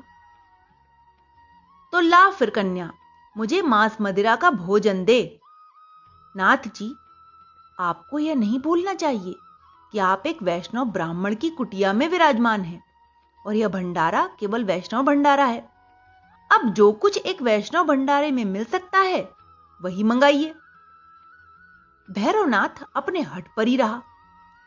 तो 1.93 1.99
ला 1.99 2.29
फिर 2.29 2.49
कन्या, 2.49 2.91
मुझे 3.37 3.61
मांस 3.61 3.97
मदिरा 4.01 4.35
का 4.35 4.49
भोजन 4.51 5.03
दे। 5.05 5.39
नाथ 6.35 6.67
जी, 6.75 6.93
आपको 7.79 8.19
यह 8.19 8.35
नहीं 8.35 8.59
भूलना 8.59 8.93
चाहिए 8.93 9.35
कि 9.91 9.99
आप 9.99 10.23
एक 10.27 10.43
वैष्णव 10.43 10.85
ब्राह्मण 10.85 11.35
की 11.35 11.49
कुटिया 11.49 11.93
में 11.93 12.07
विराजमान 12.07 12.61
हैं 12.61 12.83
और 13.45 13.55
यह 13.55 13.67
भंडारा 13.67 14.29
केवल 14.39 14.63
वैष्णव 14.63 15.03
भंडारा 15.03 15.45
है। 15.45 15.69
अब 16.51 16.69
जो 16.69 16.91
कुछ 16.91 17.17
एक 17.17 17.41
वैष्णव 17.41 17.83
भंडारे 17.83 18.31
में 18.31 18.45
मिल 18.45 18.63
सकता 18.63 18.99
है, 18.99 19.29
वही 19.81 20.03
मंगाइए। 20.03 20.53
भैरवनाथ 22.11 22.83
अपने 22.95 23.21
हट 23.21 23.45
पर 23.57 23.67
ही 23.67 23.77
रहा। 23.77 24.01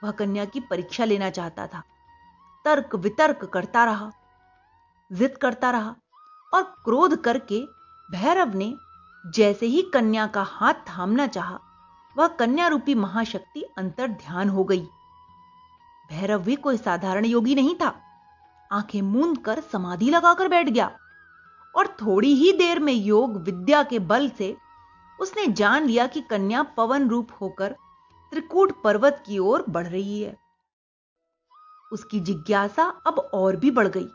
वह 0.04 0.10
कन्या 0.10 0.44
की 0.44 0.60
परीक्षा 0.60 1.04
लेना 1.04 1.30
चाहता 1.30 1.66
था। 1.66 1.82
तर्क 2.64 2.94
वितर्क 2.94 3.44
करता 3.44 3.84
रहा, 3.84 4.12
जिद 5.12 5.38
करता 5.38 5.70
रहा 5.70 5.96
और 6.54 6.62
क्रोध 6.84 7.22
करके 7.22 7.60
भैरव 8.10 8.54
ने 8.54 8.74
जैसे 9.26 9.66
ही 9.66 9.82
कन्या 9.82 10.26
का 10.26 10.42
हाथ 10.42 10.74
थामना 10.74 11.26
चाहा, 11.26 11.60
वह 12.16 12.26
कन्या 12.28 12.68
रूपी 12.68 12.94
महाशक्ति 12.94 13.62
अंतर 13.78 14.08
ध्यान 14.08 14.48
हो 14.48 14.64
गई। 14.64 14.86
भैरव 16.10 16.42
भी 16.42 16.56
कोई 16.56 16.76
साधारण 16.76 17.24
योगी 17.24 17.54
नहीं 17.54 17.74
था। 17.74 18.00
आँखें 18.72 19.02
मूंद 19.02 19.38
कर 19.38 19.60
समाधि 19.60 20.10
लगाकर 20.10 20.48
बैठ 20.48 20.68
गया 20.68 20.96
और 21.76 21.86
थोड़ी 21.86 22.34
ही 22.34 22.52
देर 22.52 22.80
में 22.80 22.92
योग 22.92 23.36
विद्या 23.36 23.82
के 23.82 23.98
बल 23.98 24.28
से 24.28 24.56
उसने 25.20 25.46
जान 25.46 25.84
लिया 25.84 26.06
कि 26.06 26.20
कन्या 26.20 26.62
पवन 26.62 27.08
रूप 27.08 27.28
होकर 27.40 27.72
त्रिकूट 28.30 28.82
पर्वत 28.82 29.22
की 29.26 29.38
ओर 29.38 29.64
बढ़ 29.68 29.86
रही 29.86 30.22
है। 30.22 30.36
उसकी 31.92 32.20
जिज्ञासा 32.20 32.84
अब 33.06 33.18
और 33.18 33.56
भी 33.56 33.70
बढ़ 33.70 33.88
गई। 33.88 34.08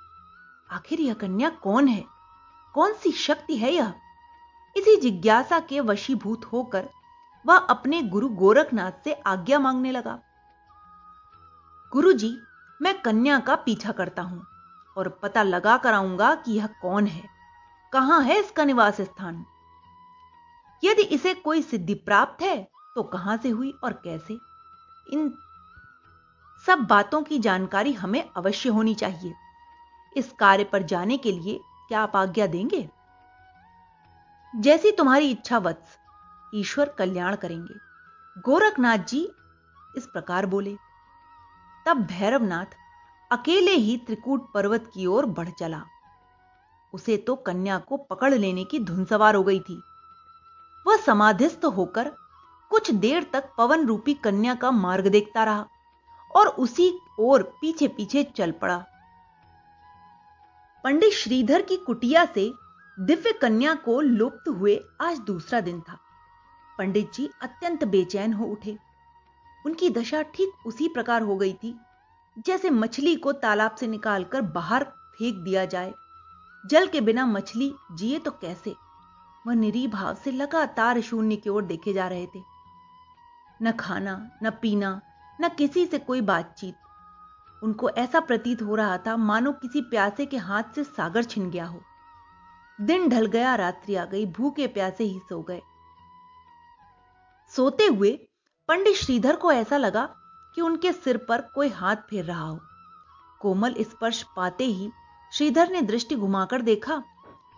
आखिर 0.72 1.02
यह 1.02 1.14
कन्या 1.14 1.50
कौन 1.50 1.88
है? 1.88 2.06
कौन 2.74 2.94
सी 2.94 3.12
शक्ति 3.12 3.58
है 3.58 3.72
यह? 3.72 3.94
इसी 4.78 4.96
जिज्ञासा 4.96 5.60
के 5.60 5.80
वशीभूत 5.80 6.46
होकर 6.46 6.90
वह 7.46 7.56
अपने 7.56 8.02
गुरु 8.02 8.30
गोरखनाथ 8.30 8.92
से 9.04 9.14
आज्ञा 9.14 9.60
मांगने 9.60 9.92
लगा। 9.92 10.20
गुरु 11.92 12.14
जी 12.14 12.38
मैं 12.82 13.02
कन्या 13.02 13.40
का 13.40 13.56
पीछा 13.56 13.92
करता 13.92 14.22
हूँ 14.22 14.46
और 14.98 15.10
पता 15.10 15.44
लगा 15.44 15.78
कर 15.78 15.94
आऊँगा 15.94 16.36
कि 16.36 16.52
यह 16.52 16.68
कौन 16.68 17.08
है। 17.08 17.30
कहाँ 17.94 18.22
है 18.22 18.40
इसका 18.40 18.66
निवास 18.66 19.02
स्थान? 19.02 19.46
यदि 20.84 21.02
इसे 21.02 21.34
कोई 21.34 21.62
सिद्धि 21.62 21.94
प्राप्त 21.94 22.42
है 22.42 22.68
तो 22.96 23.04
कहाँ 23.04 23.38
से 23.38 23.50
हुई 23.50 23.74
और 23.84 23.94
कैसे? 23.94 24.38
इन 25.14 25.34
सब 26.66 26.80
बातों 26.80 27.22
की 27.24 27.40
जानकारी 27.40 27.94
हमें 27.94 28.30
अवश्य 28.38 28.70
होनी 28.70 28.96
चाहिए। 28.96 29.34
इस 30.18 30.32
कार्य 30.40 30.64
पर 30.64 30.84
जाने 30.84 31.18
के 31.18 31.32
लिए 31.32 31.60
क्या 31.88 32.02
आप 32.02 32.16
आज्ञा 32.16 32.48
देंगे? 32.48 32.90
जैसी 34.54 34.92
तुम्हारी 34.92 35.32
इच्छा 35.32 35.58
वत्स, 35.58 35.98
ईश्वर 36.56 36.90
कल्याण 36.90 37.36
करेंगे। 37.36 37.74
गोरखनाथ 38.42 38.98
जी 38.98 39.32
इस 39.98 40.06
प्रकार 40.06 40.46
बोले। 40.46 40.76
तब 41.86 41.98
भैरवनाथ 41.98 42.76
अकेले 43.32 43.72
ही 43.72 43.98
त्रिकूट 43.98 44.52
पर्वत 44.54 44.92
की 44.94 45.06
ओर 45.06 45.26
बढ़ 45.26 45.50
चला। 45.50 45.84
उसे 46.94 47.18
तो 47.18 47.36
कन्या 47.36 47.78
को 47.80 47.98
पकड़ 47.98 48.34
लेने 48.34 48.64
की 48.64 48.80
धुन 48.80 49.06
सवार 49.06 49.36
हो 49.36 49.44
गई 49.44 49.60
थी। 49.60 49.82
वह 50.90 50.98
समाधिस्थ 50.98 51.66
होकर 51.68 52.12
कुछ 52.72 52.92
देर 52.94 53.24
तक 53.34 53.50
पवन 53.58 53.86
रूपी 53.86 54.14
कन्या 54.14 54.54
का 54.56 54.72
मार्ग 54.72 55.08
देखता 55.08 55.44
रहा 55.44 55.66
और 56.32 56.48
उसी 56.48 56.92
ओर 57.20 57.44
पीछे 57.62 57.88
पीछे 57.88 58.24
चल 58.38 58.52
पड़ा। 58.52 58.78
पंडित 60.84 61.14
श्रीधर 61.14 61.62
की 61.62 61.78
कुटिया 61.78 62.26
से 62.26 62.52
दिव्य 62.98 63.32
कन्या 63.32 63.74
को 63.76 64.00
लुप्त 64.02 64.50
हुए 64.50 64.80
आज 65.02 65.20
दूसरा 65.20 65.60
दिन 65.62 65.80
था। 65.82 65.98
पंडित 66.80 67.12
जी 67.14 67.30
अत्यंत 67.42 67.84
बेचैन 67.84 68.34
हो 68.34 68.46
उठे। 68.46 68.78
उनकी 69.66 69.90
दशा 69.90 70.22
ठीक 70.22 70.68
उसी 70.68 70.88
प्रकार 70.88 71.22
हो 71.22 71.36
गई 71.36 71.54
थी, 71.54 71.76
जैसे 72.46 72.70
मछली 72.70 73.16
को 73.16 73.32
तालाब 73.32 73.76
से 73.76 73.88
निकालकर 73.88 74.42
बाहर 74.42 74.84
फेंक 74.84 75.36
दिया 75.36 75.66
जाए। 75.66 75.94
जल 76.64 76.88
के 76.88 77.02
बिना 77.02 77.26
मछली 77.26 77.74
जिए 77.94 78.20
तो 78.20 78.32
कैसे? 78.32 78.76
वह 79.48 79.54
निरी 79.54 79.88
भाव 79.88 80.16
से 80.16 80.32
लगातार 80.32 81.02
शून्य 81.02 81.36
की 81.36 81.50
ओर 81.50 81.64
देखे 81.64 81.94
जा 81.94 82.08
रहे 82.08 82.26
थे। 82.26 82.44
न 83.62 83.72
खाना, 83.72 84.30
न 84.44 84.50
पीना, 84.50 85.02
न 85.42 85.50
किसी 85.50 85.86
से 85.86 86.00
कोई 86.00 86.22
बातचीत। 86.22 86.76
उनको 87.64 87.90
ऐसा 87.90 88.20
प्रतीत 88.20 88.62
हो 88.62 88.76
रहा 88.76 88.98
था, 88.98 89.18
मानो 89.18 89.52
किसी 89.52 89.82
प्यासे 89.82 90.26
के 90.26 90.38
हाथ 90.38 90.64
से 90.76 90.84
सागर 90.84 91.24
छिन 91.24 91.50
गया 91.50 91.66
हो। 91.66 91.82
दिन 92.82 93.10
ढल 93.10 93.26
गया, 93.26 93.56
रात्रि 93.56 93.96
आ 93.96 94.06
गई, 94.06 94.26
भूखे 94.26 94.68
प्यासे 94.68 95.04
ही 95.04 95.20
सो 95.20 95.42
गए। 95.42 95.62
सोते 97.56 97.86
हुए 97.86 98.30
पंडित 98.68 98.96
श्रीधर 98.96 99.36
को 99.36 99.52
ऐसा 99.52 99.78
लगा 99.78 100.16
कि 100.56 100.62
उनके 100.62 100.94
सिर 100.94 101.18
पर 101.18 101.42
कोई 101.42 101.70
हाथ 101.70 101.96
फेर 101.96 102.26
रहा 102.26 102.48
हो। 102.48 102.60
कोमल 103.42 103.76
स्पर्श 103.80 104.26
पाते 104.36 104.64
ही 104.64 104.92
श्रीधर 105.34 105.72
ने 105.72 105.82
दृष्टि 105.82 106.16
घुमाकर 106.16 106.62
देखा 106.62 107.04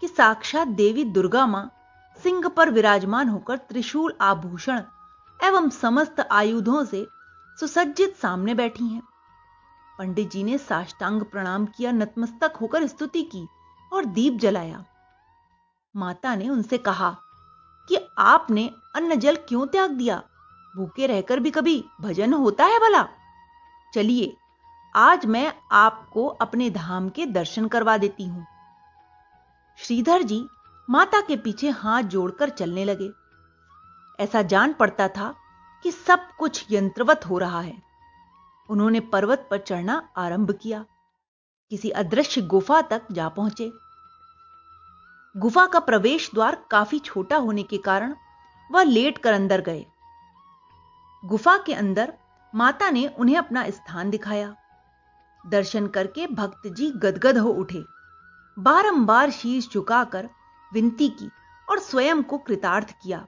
कि 0.02 0.08
साक्षात 0.08 0.68
देवी 0.68 1.04
दुर्गा 1.04 1.48
माँ 1.48 1.72
सिंह 2.24 2.48
पर 2.48 2.70
विराजमान 2.70 3.30
होकर 3.30 3.58
त्रिशूल 3.58 4.18
आभूषण 4.22 4.82
एवं 5.44 5.70
समस्त 5.70 6.28
आयुधों 6.32 6.86
से 6.86 7.08
सुसज्जित 7.60 8.16
सामने 8.16 8.54
बैठी 8.54 8.88
हैं। 8.88 9.02
पंडित 10.00 10.32
जी 10.32 10.44
ने 10.44 10.58
साष्टांग 10.58 11.22
प्रणाम 11.22 11.66
किया, 11.66 11.92
नतमस्तक 11.92 12.54
होकर 12.62 12.88
स्तुति 12.88 13.24
की 13.24 13.48
और 13.94 14.06
दीप 14.06 14.34
जलाया। 14.34 14.86
माता 15.96 16.36
ने 16.36 16.50
उनसे 16.50 16.78
कहा 16.78 17.18
कि 17.90 18.08
आपने 18.18 18.72
अन्न 18.96 19.16
जल 19.16 19.36
क्यों 19.36 19.68
त्याग 19.68 19.92
दिया? 19.92 20.24
भूखे 20.76 21.08
रहकर 21.08 21.40
भी 21.40 21.52
कभी 21.52 21.86
भजन 22.02 22.34
होता 22.34 22.66
है 22.66 22.80
भला? 22.80 23.08
चलिए, 23.94 24.38
आज 24.96 25.26
मैं 25.26 25.54
आपको 25.72 26.28
अपने 26.28 26.70
धाम 26.70 27.10
के 27.10 27.26
दर्शन 27.26 27.68
करवा 27.68 27.98
देती 27.98 28.28
हूँ। 28.28 28.48
श्रीधर 29.82 30.24
जी 30.24 30.48
माता 30.90 31.22
के 31.22 31.36
पीछे 31.36 31.70
हाथ 31.70 32.04
जोड़कर 32.04 32.50
चलने 32.50 32.86
लगे। 32.86 33.12
ऐसा 34.20 34.42
जान 34.42 34.74
पड़ता 34.74 35.08
था 35.08 35.36
कि 35.84 35.92
सब 35.92 36.20
कुछ 36.40 36.66
यंत्रवत 36.72 37.22
हो 37.30 37.38
रहा 37.38 37.62
है। 37.62 37.82
उन्होंने 38.70 39.00
पर्वत 39.00 39.48
पर 39.52 39.58
चढ़ना 39.58 40.10
आरंभ 40.18 40.60
किया। 40.62 40.86
किसी 41.70 41.90
अदृश्य 41.90 42.42
गुफा 42.42 42.82
तक 42.82 43.02
जा 43.12 43.30
पहुँचे। 43.30 43.72
गुफा 45.38 45.66
का 45.66 45.80
प्रवेश 45.80 46.32
द्वार 46.34 46.66
काफ़ी 46.72 47.00
छोटा 47.00 47.38
होने 47.38 47.64
के 47.64 47.78
कारण 47.78 48.16
वह 48.72 48.84
लेट 48.84 49.18
कर 49.18 49.34
अंदर 49.34 49.62
गए। 49.62 49.86
गुफा 51.26 51.58
के 51.58 51.74
अंदर 51.74 52.14
माता 52.56 52.90
ने 52.90 53.08
उन्हें 53.08 53.38
अपना 53.38 53.70
स्थान 53.70 54.10
दिखाया। 54.10 54.56
दर्शन 55.48 55.88
करके 55.88 56.28
भक्त 56.28 56.68
जी 56.68 56.92
गदगद 56.92 57.38
हो 57.38 57.50
उठे। 57.50 58.01
बारंबार 58.62 59.32
शीश 59.32 59.70
झुकाकर 59.74 60.30
विनती 60.74 61.10
की 61.10 61.30
और 61.70 61.80
स्वयं 61.80 62.24
को 62.24 62.38
कृतार्थ 62.38 62.92
किया। 63.04 63.26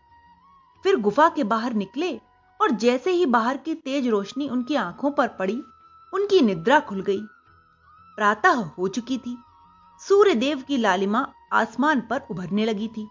फिर 0.83 0.95
गुफा 0.95 1.29
के 1.29 1.43
बाहर 1.43 1.73
निकले 1.73 2.21
और 2.61 2.71
जैसे 2.71 3.11
ही 3.11 3.25
बाहर 3.25 3.57
की 3.57 3.75
तेज 3.75 4.07
रोशनी 4.07 4.49
उनकी 4.49 4.75
आँखों 4.75 5.11
पर 5.11 5.27
पड़ी, 5.27 5.63
उनकी 6.13 6.41
निद्रा 6.41 6.79
खुल 6.79 7.01
गई। 7.01 7.21
प्रातः 8.15 8.53
हो 8.53 8.87
चुकी 8.87 9.17
थी। 9.17 9.37
सूर्य 10.07 10.35
देव 10.35 10.61
की 10.61 10.77
लालिमा 10.77 11.33
आसमान 11.53 12.01
पर 12.01 12.21
उभरने 12.31 12.65
लगी 12.65 12.87
थी। 12.87 13.07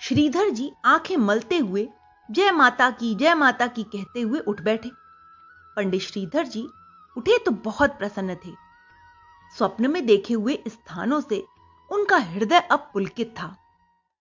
श्रीधर 0.00 0.50
जी 0.50 0.72
आँखें 0.84 1.16
मलते 1.16 1.58
हुए, 1.58 1.88
जय 2.30 2.50
माता 2.50 2.90
की, 2.90 3.14
जय 3.14 3.34
माता 3.34 3.66
की 3.66 3.82
कहते 3.82 4.20
हुए 4.20 4.38
उठ 4.38 4.60
बैठे। 4.60 4.90
पंडित 5.76 6.00
श्रीधर 6.00 6.46
जी 6.46 6.68
उठे 7.16 7.38
तो 7.38 7.50
बहुत 7.50 7.90
प्रसन्न 7.90 8.34
थे। 8.34 8.65
स्वप्न 9.58 9.90
में 9.90 10.06
देखे 10.06 10.34
हुए 10.34 10.58
स्थानों 10.68 11.20
से 11.20 11.44
उनका 11.90 12.16
हृदय 12.16 12.58
अब 12.58 12.90
पुलकित 12.92 13.34
था। 13.40 13.56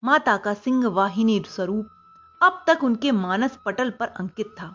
माता 0.03 0.37
का 0.37 0.53
सिंह 0.53 0.87
वाहिनी 0.87 1.43
स्वरूप 1.47 1.87
अब 2.43 2.63
तक 2.67 2.83
उनके 2.83 3.11
मानस 3.11 3.57
पटल 3.65 3.89
पर 3.89 4.07
अंकित 4.07 4.47
था। 4.47 4.73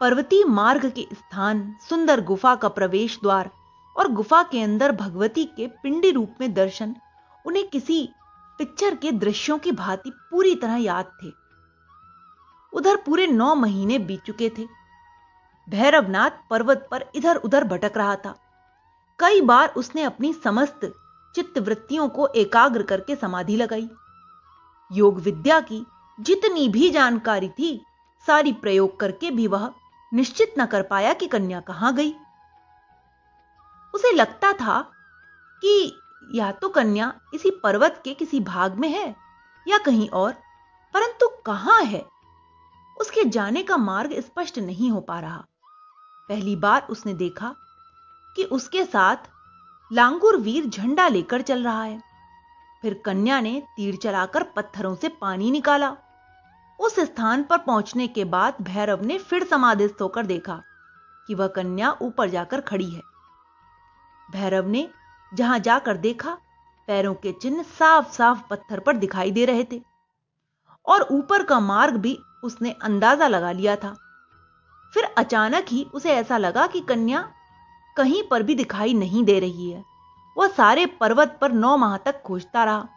पर्वतीय 0.00 0.44
मार्ग 0.44 0.90
के 0.90 1.06
स्थान, 1.12 1.74
सुंदर 1.88 2.20
गुफा 2.20 2.54
का 2.54 2.68
प्रवेश 2.68 3.18
द्वार 3.22 3.50
और 3.96 4.08
गुफा 4.08 4.42
के 4.42 4.62
अंदर 4.62 4.92
भगवती 4.92 5.44
के 5.44 5.66
पिंडी 5.66 6.10
रूप 6.10 6.34
में 6.40 6.54
दर्शन 6.54 6.96
उन्हें 7.46 7.68
किसी 7.68 8.08
पिक्चर 8.58 8.94
के 8.94 9.12
दृश्यों 9.12 9.58
की 9.58 9.72
भांति 9.72 10.10
पूरी 10.30 10.54
तरह 10.54 10.76
याद 10.76 11.04
थे। 11.22 11.30
उधर 12.72 12.96
पूरे 12.96 13.26
नौ 13.26 13.54
महीने 13.54 13.98
बीत 13.98 14.22
चुके 14.22 14.50
थे। 14.58 14.66
भैरवनाथ 15.68 16.30
पर्वत 16.50 16.88
पर 16.90 17.04
इधर 17.14 17.36
उधर 17.36 17.64
भटक 17.64 17.92
रहा 17.96 18.16
था। 18.16 18.34
कई 19.18 19.40
बार 19.40 19.68
उसने 19.68 20.02
अपनी 20.02 20.32
समस्त 20.32 20.80
चित्त 21.34 21.58
वृत्तियों 21.58 22.08
को 22.08 22.26
एकाग्र 22.26 22.82
करके 22.82 23.16
समाधि 23.16 23.56
लगाई। 23.56 23.88
योग 24.90 25.18
विद्या 25.18 25.60
की 25.60 25.84
जितनी 26.18 26.68
भी 26.68 26.90
जानकारी 26.90 27.48
थी, 27.48 27.80
सारी 28.26 28.52
प्रयोग 28.52 28.98
करके 29.00 29.30
भी 29.30 29.46
वह 29.46 29.70
निश्चित 30.12 30.54
न 30.58 30.66
कर 30.66 30.82
पाया 30.82 31.12
कि 31.12 31.26
कन्या 31.26 31.60
कहाँ 31.60 31.94
गई। 31.94 32.14
उसे 33.94 34.12
लगता 34.12 34.52
था 34.52 34.80
कि 35.62 36.00
या 36.34 36.52
तो 36.52 36.68
कन्या 36.68 37.12
इसी 37.34 37.50
पर्वत 37.50 38.00
के 38.04 38.14
किसी 38.14 38.40
भाग 38.40 38.78
में 38.78 38.88
है 38.88 39.14
या 39.66 39.78
कहीं 39.78 40.08
और, 40.08 40.32
परंतु 40.94 41.28
कहाँ 41.46 41.82
है? 41.82 42.04
उसके 43.00 43.24
जाने 43.24 43.62
का 43.62 43.76
मार्ग 43.76 44.20
स्पष्ट 44.20 44.58
नहीं 44.58 44.90
हो 44.90 45.00
पा 45.00 45.20
रहा। 45.20 45.44
पहली 46.28 46.56
बार 46.56 46.86
उसने 46.90 47.14
देखा 47.14 47.54
कि 48.36 48.44
उसके 48.44 48.84
साथ 48.84 49.30
लांगुर 49.90 50.36
वीर 50.36 50.66
झंडा 50.66 51.08
लेकर 51.08 51.42
चल 51.42 51.64
रहा 51.64 51.82
है। 51.82 52.00
फिर 52.82 52.94
कन्या 53.04 53.40
ने 53.40 53.60
तीर 53.76 53.96
चलाकर 53.96 54.42
पत्थरों 54.56 54.94
से 54.94 55.08
पानी 55.20 55.50
निकाला। 55.50 55.96
उस 56.78 56.98
स्थान 57.00 57.42
पर 57.42 57.58
पहुँचने 57.58 58.06
के 58.08 58.24
बाद 58.24 58.56
भैरव 58.62 59.04
ने 59.04 59.18
फिर 59.18 59.44
समाधिस्थ 59.44 60.02
होकर 60.02 60.26
देखा 60.26 60.60
कि 61.28 61.34
वह 61.34 61.46
कन्या 61.46 61.96
ऊपर 62.02 62.28
जाकर 62.28 62.60
खड़ी 62.60 62.90
है। 62.90 63.00
भैरव 64.28 64.68
ने 64.68 64.88
जहाँ 65.32 65.58
जाकर 65.58 65.96
देखा, 65.96 66.36
पैरों 66.88 67.14
के 67.14 67.32
चिन्ह 67.32 67.62
साफ़ 67.62 68.12
साफ़ 68.12 68.42
पत्थर 68.50 68.80
पर 68.80 68.96
दिखाई 68.96 69.30
दे 69.30 69.44
रहे 69.44 69.64
थे 69.72 69.80
और 70.86 71.06
ऊपर 71.10 71.42
का 71.42 71.60
मार्ग 71.60 71.96
भी 71.96 72.18
उसने 72.44 72.74
अंदाज़ा 72.82 73.28
लगा 73.28 73.52
लिया 73.52 73.76
था। 73.76 73.94
फिर 74.94 75.04
अचानक 75.18 75.66
ही 75.68 75.82
उसे 75.94 76.10
ऐसा 76.10 76.38
लगा 76.38 76.66
कि 76.66 76.80
कन्या 76.80 77.28
कहीं 77.96 78.22
पर 78.22 78.42
भी 78.42 78.54
दिखाई 78.54 78.94
नहीं 78.94 79.24
दे 79.24 79.38
रही 79.40 79.70
है। 79.70 79.84
वह 80.36 80.46
सारे 80.46 80.86
पर्वत 81.00 81.38
पर 81.40 81.52
नौ 81.52 81.76
माह 81.76 81.96
तक 81.96 82.20
खोजता 82.22 82.64
रहा, 82.64 82.88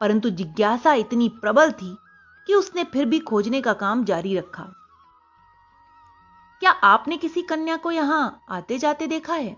परंतु 0.00 0.30
जिज्ञासा 0.30 0.92
इतनी 0.94 1.28
प्रबल 1.40 1.72
थी 1.72 1.96
कि 2.46 2.54
उसने 2.54 2.84
फिर 2.84 3.04
भी 3.04 3.18
खोजने 3.18 3.60
का 3.60 3.72
काम 3.72 4.04
जारी 4.04 4.36
रखा। 4.36 4.62
क्या 6.62 6.70
आपने 6.84 7.16
किसी 7.16 7.42
कन्या 7.42 7.76
को 7.76 7.90
यहाँ 7.90 8.44
आते 8.50 8.78
जाते 8.78 9.06
देखा 9.06 9.34
है? 9.34 9.56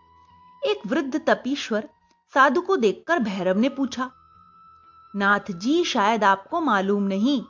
एक 0.63 0.87
वृद्ध 0.87 1.21
तपीश्वर 1.27 1.89
साधु 2.35 2.61
को 2.61 2.77
देखकर 2.77 3.19
भैरव 3.19 3.59
ने 3.59 3.69
पूछा। 3.69 4.11
नाथ 5.15 5.51
जी 5.53 5.83
शायद 5.85 6.25
आपको 6.25 6.61
मालूम 6.61 7.03
नहीं 7.03 7.41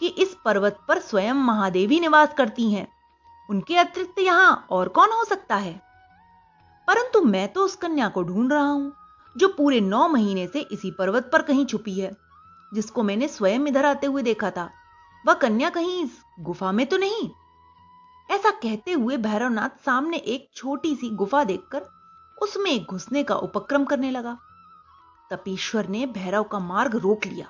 कि 0.00 0.08
इस 0.08 0.36
पर्वत 0.44 0.78
पर 0.88 0.98
स्वयं 0.98 1.34
महादेवी 1.34 2.00
निवास 2.00 2.34
करती 2.34 2.70
हैं। 2.72 2.86
उनके 3.48 3.76
अतिरिक्त 3.76 4.18
यहाँ 4.18 4.66
और 4.70 4.88
कौन 4.88 5.12
हो 5.12 5.24
सकता 5.24 5.56
है? 5.56 5.80
परंतु 6.86 7.20
मैं 7.20 7.52
तो 7.52 7.64
उस 7.64 7.76
कन्या 7.76 8.08
को 8.08 8.22
ढूंढ 8.22 8.52
रहा 8.52 8.68
हूँ, 8.68 8.92
जो 9.36 9.48
पूरे 9.48 9.80
नौ 9.80 10.08
महीने 10.08 10.46
से 10.46 10.60
इसी 10.60 10.90
पर्वत 10.90 11.30
पर 11.32 11.42
कहीं 11.42 11.66
छुपी 11.66 12.00
है, 12.00 12.16
जिसको 12.74 13.02
मैंने 13.02 13.28
स्वयं 13.28 13.66
इधर 13.66 13.84
आते 13.84 14.06
हुए 14.06 14.22
देखा 14.22 14.50
था। 14.50 14.70
वह 15.26 15.34
कन्या 15.34 15.70
कहीं 15.70 16.04
इस 16.04 16.18
गुफा 16.40 16.72
में 16.72 16.86
तो 16.86 16.96
नहीं? 16.96 17.30
ऐसा 18.30 18.50
कहते 18.50 18.92
हुए 18.92 19.16
भैरवनाथ 19.16 19.68
सामने 19.68 20.16
एक 20.16 20.50
छोटी 20.56 20.94
सी 20.94 21.10
गुफा 21.10 21.44
देखकर 21.44 21.86
उसमें 22.42 22.84
घुसने 22.84 23.22
का 23.22 23.34
उपक्रम 23.34 23.84
करने 23.84 24.10
लगा। 24.10 24.38
तपीश्वर 25.30 25.88
ने 25.88 26.06
भैरव 26.06 26.42
का 26.42 26.58
मार्ग 26.58 26.96
रोक 26.96 27.26
लिया। 27.26 27.46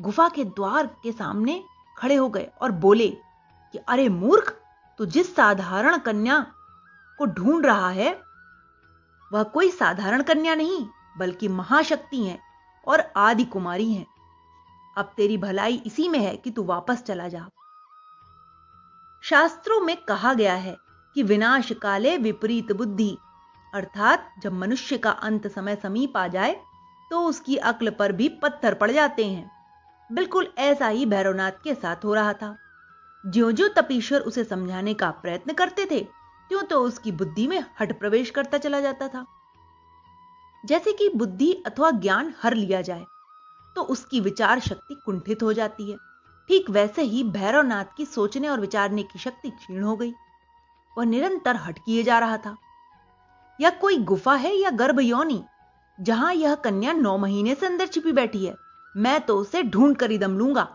गुफा 0.00 0.28
के 0.28 0.44
द्वार 0.44 0.86
के 0.86 1.12
सामने 1.12 1.64
खड़े 1.98 2.14
हो 2.14 2.28
गए 2.28 2.48
और 2.60 2.70
बोले 2.70 3.08
कि, 3.72 3.78
अरे 3.78 4.08
मूर्ख, 4.08 4.50
तू 4.98 5.06
जिस 5.06 5.36
साधारण 5.36 5.98
कन्या 5.98 6.46
को 7.18 7.26
ढूंढ 7.26 7.66
रहा 7.66 7.90
है 7.90 8.27
वह 9.30 9.42
कोई 9.44 9.70
साधारण 9.70 10.22
कन्या 10.22 10.54
नहीं, 10.54 10.86
बल्कि 11.18 11.48
महाशक्ति 11.48 12.22
है 12.24 12.38
और 12.86 13.00
आदि 13.16 13.44
कुमारी 13.44 13.92
है। 13.92 14.06
अब 14.96 15.12
तेरी 15.16 15.36
भलाई 15.38 15.82
इसी 15.86 16.08
में 16.08 16.18
है 16.18 16.36
कि 16.36 16.50
तू 16.50 16.64
वापस 16.64 17.02
चला 17.02 17.28
जा। 17.28 17.46
शास्त्रों 19.24 19.80
में 19.80 19.96
कहा 19.98 20.32
गया 20.34 20.54
है 20.54 20.76
कि 21.16 21.22
विनाश 21.22 21.72
काले 21.72 22.16
विपरीत 22.16 22.72
बुद्धि, 22.72 23.16
अर्थात 23.72 24.32
जब 24.42 24.52
मनुष्य 24.52 24.98
का 24.98 25.10
अंत 25.10 25.46
समय 25.46 25.76
समीप 25.76 26.16
आ 26.16 26.26
जाए 26.28 26.56
तो 27.10 27.20
उसकी 27.20 27.56
अक्ल 27.56 27.90
पर 27.90 28.12
भी 28.12 28.28
पत्थर 28.42 28.74
पड़ 28.74 28.90
जाते 28.90 29.26
हैं। 29.26 29.50
बिल्कुल 30.10 30.52
ऐसा 30.58 30.88
ही 30.88 31.06
भैरवनाथ 31.06 31.52
के 31.64 31.74
साथ 31.74 32.04
हो 32.04 32.14
रहा 32.14 32.32
था। 32.32 32.56
ज्यो 33.24 33.50
ज्यो 33.52 33.68
तपीश्वर 33.68 34.20
उसे 34.20 34.44
समझाने 34.44 34.94
का 34.94 35.10
प्रयत्न 35.12 35.52
करते 35.52 35.86
थे 35.90 36.00
त्यों 36.50 36.62
तो 36.62 36.80
उसकी 36.82 37.12
बुद्धि 37.12 37.46
में 37.46 37.64
हट 37.80 37.98
प्रवेश 37.98 38.30
करता 38.30 38.58
चला 38.58 38.80
जाता 38.80 39.08
था। 39.08 39.24
जैसे 40.64 40.92
कि 40.92 41.08
बुद्धि 41.08 41.52
अथवा 41.66 41.90
ज्ञान 41.90 42.34
हर 42.42 42.54
लिया 42.54 42.80
जाए 42.82 43.04
तो 43.76 43.82
उसकी 43.84 44.20
विचार 44.20 44.60
शक्ति 44.60 44.94
कुंठित 44.94 45.42
हो 45.42 45.52
जाती 45.52 45.90
है। 45.90 45.96
ठीक 46.48 46.70
वैसे 46.70 47.02
ही 47.02 47.22
भैरवनाथ 47.24 47.84
की 47.96 48.04
सोचने 48.04 48.48
और 48.48 48.60
विचारने 48.60 49.02
की 49.02 49.18
शक्ति 49.18 49.50
क्षीण 49.50 49.82
हो 49.82 49.96
गई। 49.96 50.12
वह 50.96 51.04
निरंतर 51.04 51.56
हट 51.56 51.78
किए 51.78 52.02
जा 52.02 52.18
रहा 52.18 52.36
था। 52.36 52.56
या 53.58 53.70
कोई 53.70 53.96
गुफा 54.04 54.34
है 54.34 54.54
या 54.54 54.70
गर्भ 54.70 55.00
योनी, 55.00 55.42
जहाँ 55.98 56.32
यह 56.34 56.54
कन्या 56.54 56.92
नौ 56.92 57.16
महीने 57.18 57.54
से 57.54 57.66
अंदर 57.66 57.86
छिपी 57.86 58.12
बैठी 58.12 58.44
है, 58.46 58.54
मैं 58.94 59.20
तो 59.20 59.36
उसे 59.38 59.62
ढूंढ 59.62 59.96
कर 59.96 60.10
ही 60.10 60.18
दम 60.18 60.38
लूँगा। 60.38 60.66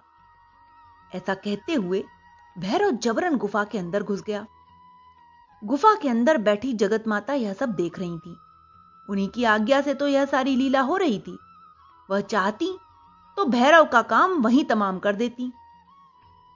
ऐसा 1.12 1.34
कहते 1.34 1.74
हुए 1.74 2.04
भैरव 2.56 2.92
जबरन 2.94 3.38
गुफा 3.38 3.64
के 3.64 3.78
अंदर 3.78 4.04
घुस 4.04 4.22
गया। 4.22 4.46
गुफा 5.66 5.96
के 5.96 6.10
अंदर 6.10 6.38
बैठी 6.38 6.74
जगत 6.74 7.04
माता 7.08 7.34
यह 7.34 7.54
सब 7.54 7.70
देख 7.70 8.00
रही 8.00 8.18
थी। 8.20 8.38
उन्हीं 9.10 9.30
की 9.30 9.44
आज्ञा 9.44 9.82
से 9.82 9.94
तो 9.94 10.08
यह 10.08 10.26
सारी 10.26 10.56
लीला 10.56 10.82
हो 10.82 10.98
रही 10.98 11.20
थी। 11.20 11.40
वह 12.10 12.22
चाहती 12.22 12.80
तो 13.38 13.46
भैरव 13.46 13.86
का 13.86 14.02
काम 14.02 14.32
वहीं 14.42 14.66
तमाम 14.66 15.00
कर 15.00 15.16
देती। 15.16 15.52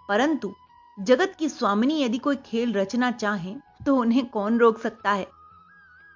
परंतु 0.09 0.53
जगत 0.99 1.35
की 1.39 1.49
स्वामिनी 1.49 2.03
यदि 2.03 2.17
कोई 2.17 2.35
खेल 2.35 2.73
रचना 2.73 3.11
चाहे 3.11 3.55
तो 3.85 3.95
उन्हें 3.95 4.29
कौन 4.29 4.59
रोक 4.59 4.79
सकता 4.79 5.11
है? 5.11 5.27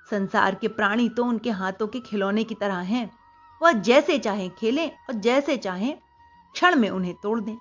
संसार 0.10 0.56
के 0.56 0.68
प्राणी 0.68 1.10
तो 1.10 1.26
उनके 1.26 1.50
हाथों 1.50 1.88
के 1.88 2.00
खिलौने 2.00 2.44
की 2.44 2.56
तरह 2.56 2.78
हैं। 2.78 3.12
वह 3.62 3.72
जैसे 3.72 4.20
चाहे 4.20 4.50
खेलें 4.50 4.92
और 4.92 5.14
जैसे 5.14 5.58
चाहे 5.58 5.92
क्षण 6.54 6.76
में 6.76 6.90
उन्हें 6.90 7.16
तोड़ 7.24 7.40
दें। 7.40 7.58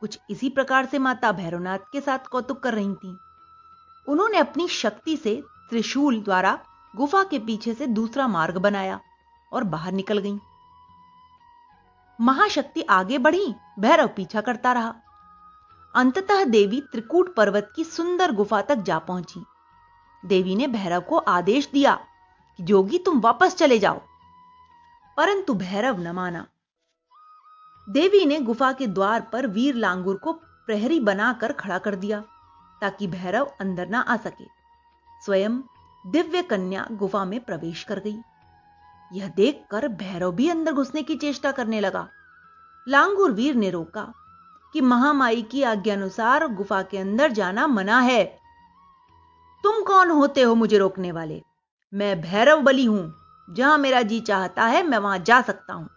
कुछ 0.00 0.18
इसी 0.30 0.48
प्रकार 0.48 0.86
से 0.86 0.98
माता 0.98 1.32
भैरवनाथ 1.32 1.78
के 1.92 2.00
साथ 2.00 2.18
कौतुक 2.18 2.60
कर 2.60 2.74
रही 2.74 2.94
थी। 2.94 3.18
उन्होंने 4.08 4.38
अपनी 4.38 4.68
शक्ति 4.68 5.16
से 5.16 5.42
त्रिशूल 5.70 6.22
द्वारा 6.22 6.58
गुफा 6.96 7.24
के 7.24 7.38
पीछे 7.38 7.74
से 7.74 7.86
दूसरा 7.86 8.28
मार्ग 8.28 8.58
बनाया 8.58 9.00
और 9.52 9.64
बाहर 9.64 9.92
निकल 9.92 10.18
गई। 10.18 10.38
महाशक्ति 12.20 12.82
आगे 12.82 13.18
बढ़ी, 13.18 13.54
भैरव 13.78 14.08
पीछा 14.08 14.40
करता 14.40 14.72
रहा। 14.72 14.94
अंततः 15.94 16.44
देवी 16.44 16.80
त्रिकूट 16.80 17.34
पर्वत 17.34 17.72
की 17.76 17.84
सुंदर 17.84 18.32
गुफा 18.32 18.62
तक 18.62 18.74
जा 18.74 18.98
पहुँची। 18.98 19.44
देवी 20.24 20.56
ने 20.56 20.66
भैरव 20.66 21.00
को 21.00 21.16
आदेश 21.16 21.70
दिया 21.72 21.94
कि, 22.56 22.62
जोगी, 22.62 22.98
तुम 22.98 23.20
वापस 23.20 23.54
चले 23.54 23.78
जाओ। 23.78 24.00
परंतु 25.16 25.54
भैरव 25.54 26.00
न 26.00 26.10
माना। 26.10 26.46
देवी 27.88 28.26
ने 28.26 28.40
गुफा 28.40 28.72
के 28.72 28.86
द्वार 28.86 29.20
पर 29.32 29.46
वीर 29.46 29.74
लांगुर 29.74 30.16
को 30.16 30.32
प्रहरी 30.66 31.00
बनाकर 31.00 31.52
खड़ा 31.52 31.78
कर 31.78 31.94
दिया। 31.94 32.24
ताकि 32.80 33.06
भैरव 33.06 33.52
अंदर 33.60 33.88
ना 33.88 34.00
आ 34.00 34.16
सके। 34.16 34.44
स्वयं 35.24 35.60
दिव्य 36.06 36.42
कन्या 36.42 36.86
गुफा 36.92 37.24
में 37.24 37.40
प्रवेश 37.40 37.84
कर 37.84 37.98
गई। 37.98 38.16
यह 39.12 39.28
देखकर 39.28 39.88
भैरव 39.88 40.32
भी 40.32 40.48
अंदर 40.48 40.72
घुसने 40.72 41.02
की 41.02 41.16
चेष्टा 41.16 41.52
करने 41.52 41.80
लगा। 41.80 42.08
लांगुर 42.88 43.32
वीर 43.32 43.54
ने 43.54 43.70
रोका 43.70 44.14
कि 44.72 44.80
महामाई 44.80 45.42
की 45.42 45.62
आज्ञा 45.62 45.94
अनुसार 45.94 46.48
गुफा 46.48 46.82
के 46.82 46.98
अंदर 46.98 47.30
जाना 47.30 47.66
मना 47.66 48.00
है। 48.00 48.24
तुम 49.64 49.82
कौन 49.82 50.10
होते 50.10 50.42
हो 50.42 50.54
मुझे 50.54 50.78
रोकने 50.78 51.12
वाले? 51.12 51.42
मैं 51.94 52.20
भैरव 52.20 52.60
बली 52.60 52.84
हूँ। 52.84 53.14
जहाँ 53.50 53.78
मेरा 53.78 54.02
जी 54.02 54.20
चाहता 54.20 54.64
है 54.64 54.82
मैं 54.82 54.98
वहाँ 54.98 55.18
जा 55.18 55.42
सकता 55.42 55.74
हूँ। 55.74 55.88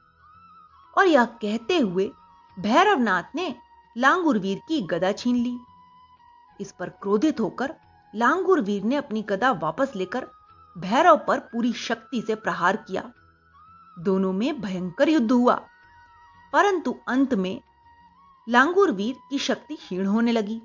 और 0.97 1.07
यह 1.07 1.25
कहते 1.25 1.77
हुए 1.77 2.11
भैरवनाथ 2.59 3.23
ने 3.35 3.55
लांगुर 3.97 4.39
वीर 4.39 4.61
की 4.67 4.81
गदा 4.81 5.11
छीन 5.11 5.35
ली। 5.35 5.57
इस 6.61 6.71
पर 6.71 6.89
क्रोधित 6.89 7.39
होकर 7.39 7.75
लांगुर 8.15 8.61
वीर 8.61 8.83
ने 8.83 8.95
अपनी 8.95 9.21
गदा 9.21 9.51
वापस 9.51 9.91
लेकर 9.95 10.27
भैरव 10.77 11.21
पर 11.27 11.39
पूरी 11.39 11.73
शक्ति 11.73 12.23
से 12.27 12.35
प्रहार 12.35 12.77
किया। 12.77 13.11
दोनों 13.99 14.33
में 14.33 14.61
भयंकर 14.61 15.09
युद्ध 15.09 15.31
हुआ। 15.31 15.55
परंतु 16.53 16.95
अंत 17.07 17.33
में 17.33 17.61
लांगुर 18.49 18.91
वीर 18.91 19.15
की 19.29 19.37
शक्ति 19.37 19.75
क्षीण 19.75 20.05
होने 20.05 20.31
लगी। 20.31 20.61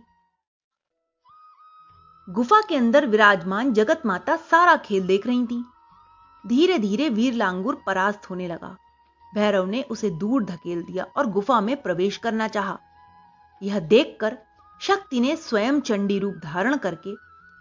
गुफा 2.31 2.61
के 2.61 2.77
अंदर 2.77 3.07
विराजमान 3.07 3.73
जगत 3.73 4.03
माता 4.07 4.37
सारा 4.37 4.77
खेल 4.77 5.07
देख 5.07 5.27
रही 5.27 5.47
थी। 5.47 5.65
धीरे 6.47 6.79
धीरे 6.79 7.09
वीर 7.09 7.35
लांगुर 7.35 7.83
परास्त 7.87 8.31
होने 8.31 8.49
लगा। 8.49 8.77
भैरव 9.35 9.67
ने 9.67 9.83
उसे 9.83 10.11
दूर 10.11 10.45
धकेल 10.45 10.83
दिया 10.83 11.07
और 11.17 11.27
गुफा 11.27 11.61
में 11.61 11.83
प्रवेश 11.83 12.17
करना 12.17 12.49
चाहा। 12.49 12.79
यह 13.63 13.79
देखकर 13.79 14.39
शक्ति 14.81 15.21
ने 15.21 15.37
स्वयं 15.37 15.81
चंडी 15.81 16.19
रूप 16.19 16.35
धारण 16.35 16.77
करके 16.77 17.15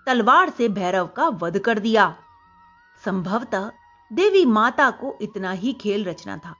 तलवार 0.07 0.49
से 0.49 0.69
भैरव 0.69 1.07
का 1.07 1.27
वध 1.27 1.59
कर 1.59 1.79
दिया। 1.79 2.15
संभवतः 3.05 3.71
देवी 4.11 4.45
माता 4.45 4.89
को 4.91 5.17
इतना 5.21 5.51
ही 5.51 5.73
खेल 5.73 6.05
रचना 6.05 6.37
था। 6.37 6.55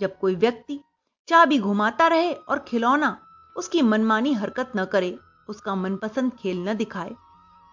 जब 0.00 0.18
कोई 0.18 0.34
व्यक्ति 0.34 0.80
चाबी 1.28 1.58
घुमाता 1.58 2.06
रहे 2.06 2.32
और 2.32 2.58
खिलौना 2.58 3.18
उसकी 3.56 3.82
मनमानी 3.82 4.32
हरकत 4.32 4.72
न 4.76 4.84
करे, 4.84 5.18
उसका 5.48 5.74
मनपसंद 5.74 6.32
खेल 6.32 6.68
न 6.68 6.74
दिखाए 6.74 7.14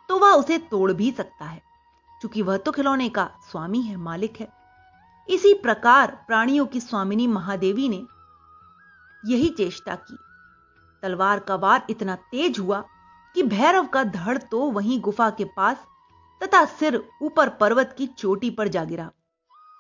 तो 0.10 0.20
वह 0.20 0.32
उसे 0.32 0.58
तोड़ 0.58 0.92
भी 0.94 1.12
सकता 1.12 1.46
है। 1.46 1.62
क्योंकि 2.22 2.42
वह 2.42 2.58
तो 2.58 2.72
खिलौने 2.72 3.10
का 3.10 3.30
स्वामी 3.52 3.82
है, 3.82 3.96
मालिक 3.96 4.40
है। 4.40 4.52
इसी 5.30 5.54
प्रकार 5.54 6.24
प्राणियों 6.28 6.66
की 6.66 6.80
स्वामिनी 6.80 7.28
महादेवी 7.28 7.90
ने 7.90 8.06
यही 9.26 9.50
चेष्टा 9.50 9.96
की। 9.96 10.18
तलवार 11.04 11.40
का 11.40 11.56
वार 11.56 11.86
इतना 11.90 12.16
तेज 12.32 12.60
हुआ 12.60 12.84
कि 13.36 13.44
भैरव 13.44 13.86
का 13.86 14.04
धड़ 14.04 14.38
तो 14.38 14.60
वहीं 14.72 15.00
गुफा 15.02 15.30
के 15.30 15.46
पास 15.58 15.86
तथा 16.42 16.64
सिर 16.66 17.02
ऊपर 17.22 17.50
पर्वत 17.50 17.96
की 17.98 18.08
चोटी 18.08 18.50
पर 18.50 18.68
जा 18.68 18.84
गिरा, 18.84 19.10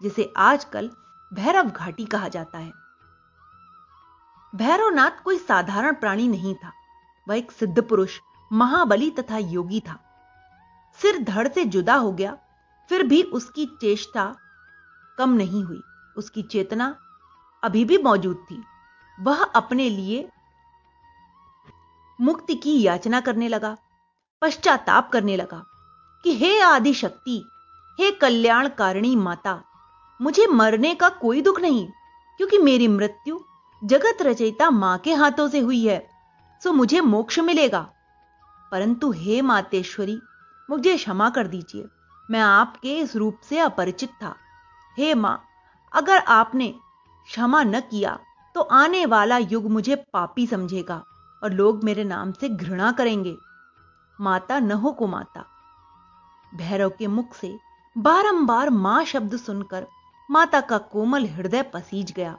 जिसे 0.02 0.34
आजकल 0.38 0.90
भैरव 1.32 1.70
घाटी 1.70 2.06
कहा 2.06 2.28
जाता 2.28 2.58
है। 2.58 2.72
भैरवनाथ 4.54 5.24
कोई 5.24 5.38
साधारण 5.38 5.94
प्राणी 5.94 6.28
नहीं 6.28 6.56
था। 6.56 6.72
वह 7.28 7.38
एक 7.38 7.52
सिद्ध 7.52 7.82
पुरुष, 7.82 8.20
महाबली 8.52 9.10
तथा 9.12 9.38
योगी 9.38 9.80
था। 9.80 10.00
सिर 11.00 11.24
धड़ 11.24 11.48
से 11.48 11.66
जुदा 11.66 11.96
हो 11.96 12.12
गया, 12.12 12.38
फिर 12.90 13.04
भी 13.04 13.22
उसकी 13.24 13.66
चेष्टा 13.82 14.34
कम 15.18 15.30
नहीं 15.30 15.64
हुई। 15.64 15.82
उसकी 16.18 16.42
चेतना 16.42 16.96
अभी 17.64 17.84
भी 17.86 17.98
मौजूद 17.98 18.46
थी। 18.52 18.64
वह 19.18 19.44
अपने 19.44 19.90
लिए 19.90 20.30
मुक्ति 22.20 22.56
की 22.56 22.82
याचना 22.82 23.20
करने 23.22 23.48
लगा, 23.48 23.78
पश्चाताप 24.42 25.10
करने 25.12 25.36
लगा 25.38 25.64
कि 26.24 26.36
हे 26.36 26.60
आदि 26.62 26.94
शक्ति, 26.94 27.44
हे 28.00 28.12
कल्याणकारिणी 28.12 29.16
माता, 29.16 29.62
मुझे 30.22 30.48
मरने 30.48 30.94
का 30.96 31.10
कोई 31.10 31.42
दुख 31.42 31.60
नहीं, 31.60 31.88
क्योंकि 32.38 32.58
मेरी 32.58 32.88
मृत्यु 32.88 33.40
जगत 33.82 34.22
रचयिता 34.22 34.70
माँ 34.70 34.98
के 34.98 35.14
हाथों 35.14 35.48
से 35.48 35.60
हुई 35.60 35.86
है, 35.86 36.10
सो 36.64 36.72
मुझे 36.72 37.02
मोक्ष 37.02 37.40
मिलेगा। 37.40 37.88
परंतु 38.72 39.12
हे 39.12 39.42
मातेश्वरी, 39.42 40.20
मुझे 40.70 40.96
क्षमा 40.98 41.30
कर 41.30 41.48
दीजिए, 41.48 41.86
मैं 42.30 42.40
आपके 42.40 42.98
इस 43.00 43.16
रूप 43.16 43.40
से 43.50 43.60
अपरिचित 43.60 44.10
था। 44.24 44.36
हे 44.98 45.14
माँ, 45.14 45.44
अगर 45.94 46.18
आपने 46.18 46.68
क्षमा 47.28 47.64
न 47.64 47.80
किया 47.82 48.18
तो 48.56 48.62
आने 48.62 49.06
वाला 49.06 49.38
युग 49.38 49.70
मुझे 49.72 49.96
पापी 50.14 50.46
समझेगा। 50.48 51.04
और 51.44 51.54
लोग 51.54 51.84
मेरे 51.84 52.04
नाम 52.04 52.32
से 52.32 52.50
घृणा 52.50 52.92
करेंगे। 52.92 53.36
माता 54.20 54.60
न 54.60 54.72
हो 54.72 54.92
को 54.92 55.08
माता 55.08 55.46
भैरव 56.56 56.90
के 56.90 57.08
मुख 57.08 57.36
से 57.36 57.58
बारंबार 57.96 58.70
माँ 58.70 59.04
शब्द 59.06 59.38
सुनकर 59.38 59.88
माता 60.30 60.62
का 60.62 60.78
कोमल 60.78 61.26
हृदय 61.26 61.64
पसीज 61.64 62.12
गया। 62.12 62.36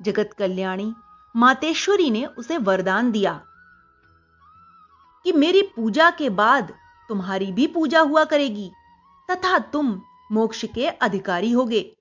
जगत 0.00 0.30
कल्याणी, 0.38 0.92
मातेश्वरी 1.34 2.10
ने 2.10 2.24
उसे 2.26 2.58
वरदान 2.58 3.10
दिया 3.12 3.40
कि 5.24 5.32
मेरी 5.32 5.62
पूजा 5.76 6.10
के 6.10 6.30
बाद 6.30 6.72
तुम्हारी 7.08 7.52
भी 7.52 7.66
पूजा 7.66 8.00
हुआ 8.00 8.24
करेगी, 8.24 8.70
तथा 9.28 9.58
तुम 9.58 10.00
मोक्ष 10.32 10.64
के 10.64 10.86
अधिकारी 10.86 11.50
होगे। 11.52 11.96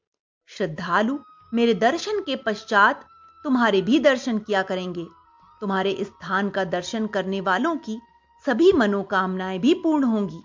श्रद्धालु 0.49 1.17
मेरे 1.53 1.73
दर्शन 1.73 2.19
के 2.19 2.35
पश्चात 2.35 3.05
तुम्हारे 3.43 3.81
भी 3.81 3.99
दर्शन 3.99 4.37
किया 4.37 4.61
करेंगे। 4.61 5.07
तुम्हारे 5.61 5.97
स्थान 6.01 6.49
का 6.49 6.63
दर्शन 6.63 7.07
करने 7.07 7.41
वालों 7.41 7.75
की 7.77 8.01
सभी 8.45 8.73
मनोकामनाएँ 8.73 9.59
भी 9.59 9.73
पूर्ण 9.73 10.03
होंगी। 10.03 10.43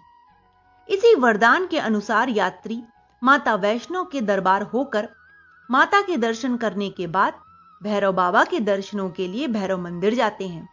इसी 0.88 1.14
वरदान 1.14 1.66
के 1.66 1.78
अनुसार 1.78 2.28
यात्री 2.28 2.82
माता 3.22 3.54
वैष्णव 3.54 4.04
के 4.04 4.20
दरबार 4.20 4.62
होकर 4.62 5.08
माता 5.70 6.00
के 6.00 6.16
दर्शन 6.16 6.56
करने 6.56 6.90
के 6.90 7.06
बाद 7.06 7.34
भैरव 7.82 8.12
बाबा 8.12 8.44
के 8.44 8.60
दर्शनों 8.60 9.10
के 9.10 9.28
लिए 9.28 9.48
भैरव 9.48 9.80
मंदिर 9.80 10.14
जाते 10.14 10.48
हैं। 10.48 10.68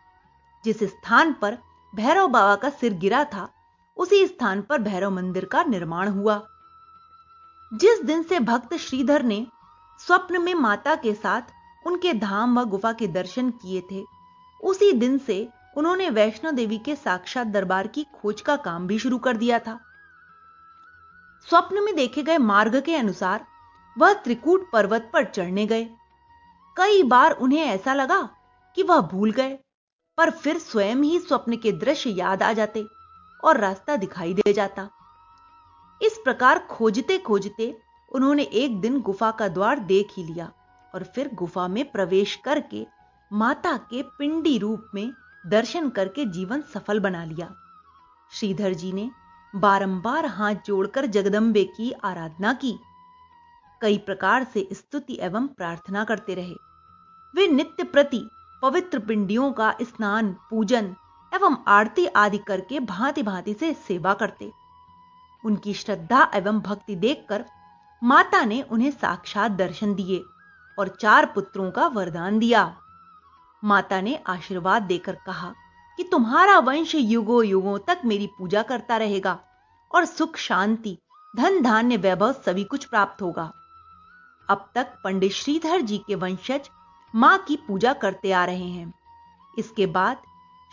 जिस 0.65 0.83
स्थान 0.83 1.33
पर 1.33 1.57
भैरव 1.95 2.27
बाबा 2.27 2.55
का 2.55 2.69
सिर 2.69 2.93
गिरा 2.93 3.23
था, 3.23 3.49
उसी 3.97 4.27
स्थान 4.27 4.61
पर 4.61 4.77
भैरव 4.77 5.11
मंदिर 5.11 5.45
का 5.45 5.63
निर्माण 5.63 6.07
हुआ। 6.07 6.47
जिस 7.73 8.03
दिन 8.03 8.23
से 8.23 8.39
भक्त 8.39 8.73
श्रीधर 8.73 9.23
ने 9.23 9.47
स्वप्न 9.99 10.41
में 10.41 10.53
माता 10.53 10.95
के 10.95 11.13
साथ 11.13 11.41
उनके 11.87 12.13
धाम 12.13 12.59
व 12.59 12.65
गुफा 12.65 12.93
के 12.93 13.07
दर्शन 13.07 13.49
किए 13.49 13.81
थे 13.81 14.20
उसी 14.63 14.91
दिन 14.93 15.17
से 15.17 15.47
उन्होंने 15.77 16.09
वैष्णो 16.09 16.51
देवी 16.51 16.77
के 16.77 16.95
साक्षात 16.95 17.47
दरबार 17.47 17.87
की 17.87 18.05
खोज 18.13 18.41
का 18.41 18.55
काम 18.55 18.87
भी 18.87 18.99
शुरू 18.99 19.17
कर 19.17 19.37
दिया 19.37 19.59
था। 19.59 19.79
स्वप्न 21.47 21.83
में 21.83 21.95
देखे 21.95 22.23
गए 22.23 22.37
मार्ग 22.37 22.79
के 22.81 22.95
अनुसार 22.95 23.45
वह 23.95 24.13
त्रिकूट 24.13 24.69
पर्वत 24.71 25.09
पर 25.13 25.23
चढ़ने 25.23 25.65
गए। 25.65 25.83
कई 26.77 27.03
बार 27.03 27.31
उन्हें 27.31 27.61
ऐसा 27.61 27.93
लगा 27.93 28.21
कि 28.77 28.83
वह 28.83 28.99
भूल 29.01 29.31
गए, 29.31 29.57
पर 30.17 30.29
फिर 30.31 30.57
स्वयं 30.57 30.95
ही 30.95 31.19
स्वप्न 31.19 31.55
के 31.55 31.71
दृश्य 31.71 32.09
याद 32.09 32.43
आ 32.43 32.51
जाते 32.53 32.85
और 33.43 33.57
रास्ता 33.57 33.95
दिखाई 33.95 34.33
दे 34.33 34.53
जाता। 34.53 34.89
इस 36.01 36.21
प्रकार 36.23 36.59
खोजते 36.59 37.17
खोजते 37.17 37.73
उन्होंने 38.11 38.43
एक 38.43 38.79
दिन 38.81 38.99
गुफा 39.01 39.31
का 39.31 39.47
द्वार 39.47 39.79
देख 39.79 40.07
ही 40.17 40.23
लिया 40.23 40.51
और 40.95 41.03
फिर 41.15 41.29
गुफा 41.33 41.67
में 41.67 41.83
प्रवेश 41.91 42.35
करके 42.35 42.85
माता 43.33 43.77
के 43.77 44.01
पिंडी 44.01 44.57
रूप 44.57 44.87
में 44.93 45.13
दर्शन 45.47 45.89
करके 45.89 46.25
जीवन 46.25 46.61
सफल 46.61 46.99
बना 46.99 47.25
लिया। 47.25 47.55
श्रीधर 48.31 48.73
जी 48.73 48.91
ने 48.91 49.11
बारंबार 49.55 50.25
हाथ 50.25 50.55
जोड़कर 50.65 51.05
जगदम्बे 51.05 51.63
की 51.63 51.91
आराधना 51.91 52.53
की। 52.53 52.79
कई 53.81 53.97
प्रकार 53.97 54.43
से 54.43 54.69
स्तुति 54.73 55.17
एवं 55.21 55.47
प्रार्थना 55.47 56.03
करते 56.03 56.33
रहे। 56.33 56.55
वे 57.35 57.47
नित्य 57.47 57.83
प्रति 57.83 58.29
पवित्र 58.61 58.99
पिंडियों 58.99 59.51
का 59.51 59.75
स्नान, 59.81 60.35
पूजन 60.49 60.95
एवं 61.33 61.57
आरती 61.67 62.05
आदि 62.05 62.37
करके 62.37 62.79
भांति 62.79 63.23
भांति 63.23 63.53
से 63.53 63.73
सेवा 63.73 64.13
करते। 64.13 64.51
उनकी 65.45 65.73
श्रद्धा 65.73 66.31
एवं 66.35 66.59
भक्ति 66.59 66.95
देखकर 66.95 67.45
माता 68.03 68.45
ने 68.45 68.61
उन्हें 68.61 68.91
साक्षात 68.91 69.51
दर्शन 69.51 69.95
दिए 69.95 70.23
और 70.79 70.87
चार 70.87 71.25
पुत्रों 71.25 71.71
का 71.71 71.87
वरदान 71.87 72.39
दिया। 72.39 72.80
माता 73.63 74.01
ने 74.01 74.15
आशीर्वाद 74.27 74.83
देकर 74.83 75.15
कहा 75.25 75.53
कि 75.97 76.03
तुम्हारा 76.03 76.57
वंश 76.59 76.95
युगों 76.95 77.43
युगों 77.45 77.77
तक 77.79 78.01
मेरी 78.05 78.27
पूजा 78.27 78.61
करता 78.61 78.97
रहेगा 78.97 79.39
और 79.91 80.05
सुख, 80.05 80.37
शांति 80.37 80.97
धन 81.37 81.61
धान्य 81.61 81.97
वैभव 81.97 82.33
सभी 82.45 82.63
कुछ 82.63 82.85
प्राप्त 82.85 83.21
होगा। 83.21 83.51
अब 84.49 84.69
तक 84.75 84.93
पंडित 85.03 85.31
श्रीधर 85.31 85.81
जी 85.81 85.97
के 85.97 86.15
वंशज 86.15 86.69
माँ 87.15 87.37
की 87.37 87.55
पूजा 87.55 87.93
करते 87.93 88.31
आ 88.31 88.45
रहे 88.45 88.67
हैं। 88.67 88.93
इसके 89.59 89.85
बाद 89.85 90.17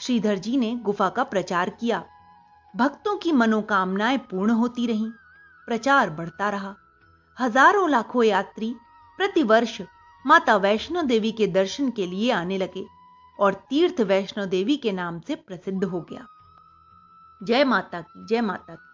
श्रीधर 0.01 0.38
जी 0.38 0.57
ने 0.57 0.74
गुफा 0.77 1.09
का 1.09 1.24
प्रचार 1.24 1.70
किया। 1.70 2.05
भक्तों 2.77 3.16
की 3.16 3.33
मनोकामनाएँ 3.33 4.18
पूर्ण 4.18 4.51
होती 4.51 4.87
रहीं। 4.87 5.11
प्रचार 5.68 6.11
बढ़ता 6.11 6.48
रहा। 6.51 6.74
हज़ारों 7.38 7.88
लाखों 7.90 8.22
यात्री 8.22 8.74
प्रतिवर्ष 9.18 9.81
माता 10.29 10.57
वैष्णो 10.57 11.03
देवी 11.03 11.33
के 11.33 11.47
दर्शन 11.47 11.91
के 11.91 12.07
लिए 12.07 12.31
आने 12.31 12.59
लगे 12.59 12.87
और 13.41 13.55
तीर्थ 13.55 14.01
वैष्णो 14.01 14.47
देवी 14.47 14.77
के 14.77 14.93
नाम 14.93 15.21
से 15.21 15.35
प्रसिद्ध 15.35 15.85
हो 15.85 16.01
गया। 16.01 16.27
जय 17.43 17.64
माता 17.64 18.01
की, 18.01 18.27
जय 18.27 18.41
माता 18.41 18.75
की। 18.75 18.88